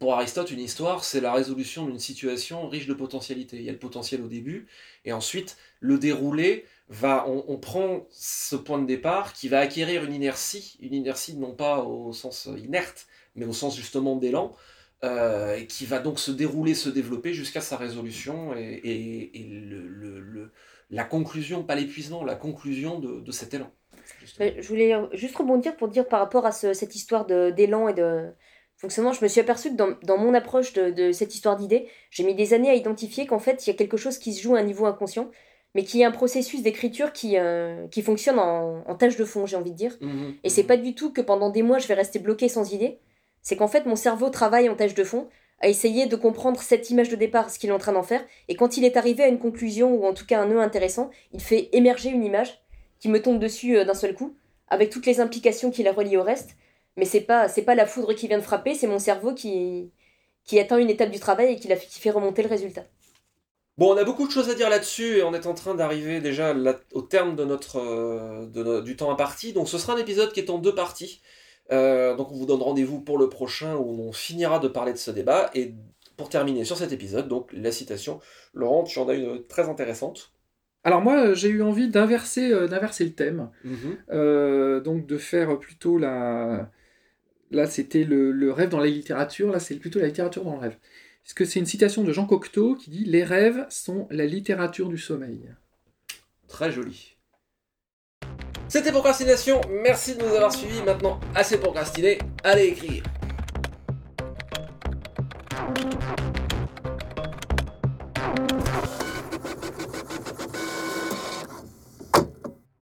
pour 0.00 0.14
Aristote, 0.14 0.50
une 0.50 0.60
histoire, 0.60 1.04
c'est 1.04 1.20
la 1.20 1.32
résolution 1.32 1.86
d'une 1.86 1.98
situation 2.00 2.68
riche 2.68 2.86
de 2.86 2.94
potentialité. 2.94 3.56
Il 3.58 3.62
y 3.62 3.68
a 3.68 3.72
le 3.72 3.78
potentiel 3.78 4.22
au 4.22 4.28
début, 4.28 4.66
et 5.04 5.12
ensuite, 5.12 5.56
le 5.80 5.98
déroulé 5.98 6.64
va, 6.88 7.26
on, 7.28 7.56
prend 7.58 8.06
ce 8.10 8.56
point 8.56 8.78
de 8.78 8.86
départ 8.86 9.32
qui 9.34 9.48
va 9.48 9.60
acquérir 9.60 10.02
une 10.02 10.14
inertie, 10.14 10.76
une 10.80 10.94
inertie 10.94 11.36
non 11.36 11.52
pas 11.52 11.80
au 11.84 12.12
sens 12.12 12.48
inerte, 12.56 13.06
mais 13.36 13.44
au 13.44 13.52
sens 13.52 13.76
justement 13.76 14.16
d'élan, 14.16 14.56
euh, 15.02 15.56
et 15.56 15.66
qui 15.66 15.86
va 15.86 15.98
donc 15.98 16.18
se 16.18 16.30
dérouler, 16.30 16.74
se 16.74 16.88
développer 16.88 17.32
jusqu'à 17.32 17.60
sa 17.60 17.76
résolution 17.76 18.54
et, 18.54 19.32
le, 19.48 20.52
la 20.90 21.04
conclusion, 21.04 21.62
pas 21.62 21.74
l'épuisement, 21.74 22.24
la 22.24 22.34
conclusion 22.34 22.98
de, 22.98 23.30
cet 23.30 23.54
élan. 23.54 23.70
Je 24.28 24.68
voulais 24.68 24.94
juste 25.12 25.36
rebondir 25.36 25.76
pour 25.76 25.88
dire 25.88 26.06
par 26.06 26.20
rapport 26.20 26.44
à 26.44 26.52
cette 26.52 26.94
histoire 26.94 27.24
d'élan 27.26 27.88
et 27.88 27.94
de 27.94 28.30
fonctionnement, 28.76 29.12
je 29.12 29.22
me 29.22 29.28
suis 29.28 29.40
aperçu 29.40 29.74
que 29.74 29.76
dans, 29.76 30.18
mon 30.18 30.32
approche 30.34 30.72
de, 30.72 31.12
cette 31.12 31.34
histoire 31.34 31.56
d'idées, 31.56 31.88
j'ai 32.10 32.24
mis 32.24 32.34
des 32.34 32.54
années 32.54 32.70
à 32.70 32.74
identifier 32.74 33.26
qu'en 33.26 33.38
fait, 33.38 33.66
il 33.66 33.70
y 33.70 33.72
a 33.72 33.76
quelque 33.76 33.96
chose 33.96 34.18
qui 34.18 34.32
se 34.32 34.42
joue 34.42 34.56
à 34.56 34.58
un 34.58 34.64
niveau 34.64 34.86
inconscient, 34.86 35.30
mais 35.74 35.84
qui 35.84 36.00
est 36.00 36.04
un 36.04 36.10
processus 36.10 36.62
d'écriture 36.62 37.12
qui, 37.12 37.36
euh, 37.36 37.86
qui 37.88 38.02
fonctionne 38.02 38.38
en, 38.38 38.94
tâche 38.96 39.16
de 39.16 39.24
fond, 39.24 39.46
j'ai 39.46 39.56
envie 39.56 39.70
de 39.70 39.76
dire. 39.76 39.96
Mmh 40.00 40.30
et 40.42 40.48
c'est 40.48 40.64
mmh 40.64 40.66
pas 40.66 40.76
du 40.78 40.94
tout 40.94 41.12
que 41.12 41.20
pendant 41.20 41.50
des 41.50 41.62
mois, 41.62 41.78
je 41.78 41.86
vais 41.86 41.94
rester 41.94 42.18
bloqué 42.18 42.48
sans 42.48 42.72
idée. 42.72 42.98
C'est 43.42 43.56
qu'en 43.56 43.68
fait, 43.68 43.86
mon 43.86 43.96
cerveau 43.96 44.28
travaille 44.30 44.68
en 44.68 44.76
tâche 44.76 44.94
de 44.94 45.04
fond, 45.04 45.28
à 45.60 45.68
essayer 45.68 46.06
de 46.06 46.16
comprendre 46.16 46.60
cette 46.60 46.90
image 46.90 47.10
de 47.10 47.16
départ, 47.16 47.50
ce 47.50 47.58
qu'il 47.58 47.70
est 47.70 47.74
en 47.74 47.78
train 47.78 47.92
d'en 47.92 48.02
faire, 48.02 48.24
et 48.48 48.56
quand 48.56 48.76
il 48.76 48.84
est 48.84 48.96
arrivé 48.96 49.22
à 49.22 49.28
une 49.28 49.38
conclusion, 49.38 49.94
ou 49.94 50.06
en 50.06 50.14
tout 50.14 50.26
cas 50.26 50.40
un 50.40 50.46
nœud 50.46 50.60
intéressant, 50.60 51.10
il 51.32 51.40
fait 51.40 51.68
émerger 51.72 52.10
une 52.10 52.24
image 52.24 52.62
qui 52.98 53.08
me 53.08 53.20
tombe 53.20 53.38
dessus 53.38 53.76
euh, 53.76 53.84
d'un 53.84 53.94
seul 53.94 54.14
coup, 54.14 54.34
avec 54.68 54.90
toutes 54.90 55.06
les 55.06 55.20
implications 55.20 55.70
qui 55.70 55.82
la 55.82 55.92
relient 55.92 56.16
au 56.16 56.22
reste, 56.22 56.56
mais 56.96 57.04
c'est 57.04 57.20
pas 57.20 57.48
c'est 57.48 57.62
pas 57.62 57.74
la 57.74 57.86
foudre 57.86 58.14
qui 58.14 58.28
vient 58.28 58.38
de 58.38 58.42
frapper, 58.42 58.74
c'est 58.74 58.86
mon 58.86 58.98
cerveau 58.98 59.34
qui 59.34 59.92
qui 60.44 60.58
atteint 60.58 60.78
une 60.78 60.90
étape 60.90 61.10
du 61.10 61.20
travail 61.20 61.52
et 61.52 61.56
qui, 61.56 61.68
fait 62.00 62.10
remonter 62.10 62.42
le 62.42 62.48
résultat. 62.48 62.84
Bon, 63.78 63.94
on 63.94 63.96
a 63.96 64.04
beaucoup 64.04 64.26
de 64.26 64.32
choses 64.32 64.50
à 64.50 64.54
dire 64.54 64.68
là-dessus 64.68 65.18
et 65.18 65.22
on 65.22 65.32
est 65.32 65.46
en 65.46 65.54
train 65.54 65.74
d'arriver 65.74 66.20
déjà 66.20 66.54
au 66.92 67.02
terme 67.02 67.36
de 67.36 67.44
notre, 67.44 67.78
euh, 67.78 68.80
du 68.80 68.96
temps 68.96 69.10
imparti. 69.10 69.52
Donc 69.52 69.68
ce 69.68 69.78
sera 69.78 69.94
un 69.94 69.96
épisode 69.96 70.32
qui 70.32 70.40
est 70.40 70.50
en 70.50 70.58
deux 70.58 70.74
parties. 70.74 71.22
Euh, 71.72 72.16
donc 72.16 72.32
on 72.32 72.36
vous 72.36 72.46
donne 72.46 72.62
rendez-vous 72.62 73.00
pour 73.00 73.18
le 73.18 73.28
prochain 73.28 73.76
où 73.76 74.00
on 74.00 74.12
finira 74.12 74.58
de 74.58 74.68
parler 74.68 74.92
de 74.92 74.98
ce 74.98 75.10
débat. 75.10 75.50
Et 75.54 75.74
pour 76.16 76.28
terminer 76.28 76.64
sur 76.64 76.76
cet 76.76 76.92
épisode, 76.92 77.28
donc 77.28 77.50
la 77.52 77.72
citation, 77.72 78.20
Laurent, 78.52 78.84
tu 78.84 78.98
en 78.98 79.08
as 79.08 79.14
une 79.14 79.42
très 79.46 79.68
intéressante. 79.68 80.32
Alors 80.84 81.02
moi, 81.02 81.34
j'ai 81.34 81.48
eu 81.48 81.62
envie 81.62 81.88
d'inverser, 81.88 82.52
euh, 82.52 82.66
d'inverser 82.66 83.04
le 83.04 83.12
thème, 83.12 83.50
mhm. 83.64 84.82
donc 84.82 85.06
de 85.06 85.18
faire 85.18 85.58
plutôt 85.58 85.98
la, 85.98 86.70
Là, 87.50 87.66
c'était 87.66 88.04
le, 88.04 88.52
rêve 88.52 88.68
dans 88.68 88.78
la 88.78 88.86
littérature, 88.86 89.50
là, 89.50 89.58
c'est 89.58 89.76
plutôt 89.76 89.98
la 89.98 90.06
littérature 90.06 90.44
dans 90.44 90.52
le 90.52 90.60
rêve. 90.60 90.76
Parce 91.24 91.34
que 91.34 91.44
c'est 91.44 91.58
une 91.58 91.66
citation 91.66 92.04
de 92.04 92.12
Jean 92.12 92.26
Cocteau 92.26 92.76
qui 92.76 92.90
dit 92.90 93.04
Les 93.04 93.24
rêves 93.24 93.66
sont 93.68 94.06
la 94.10 94.24
littérature 94.24 94.88
du 94.88 94.98
sommeil. 94.98 95.50
Très 96.48 96.70
joli. 96.70 97.16
C'était 98.70 98.92
Procrastination, 98.92 99.60
merci 99.82 100.14
de 100.14 100.22
nous 100.22 100.32
avoir 100.32 100.52
suivis. 100.52 100.80
Maintenant, 100.82 101.18
assez 101.34 101.58
procrastiné, 101.58 102.18
allez 102.44 102.66
écrire. 102.66 103.02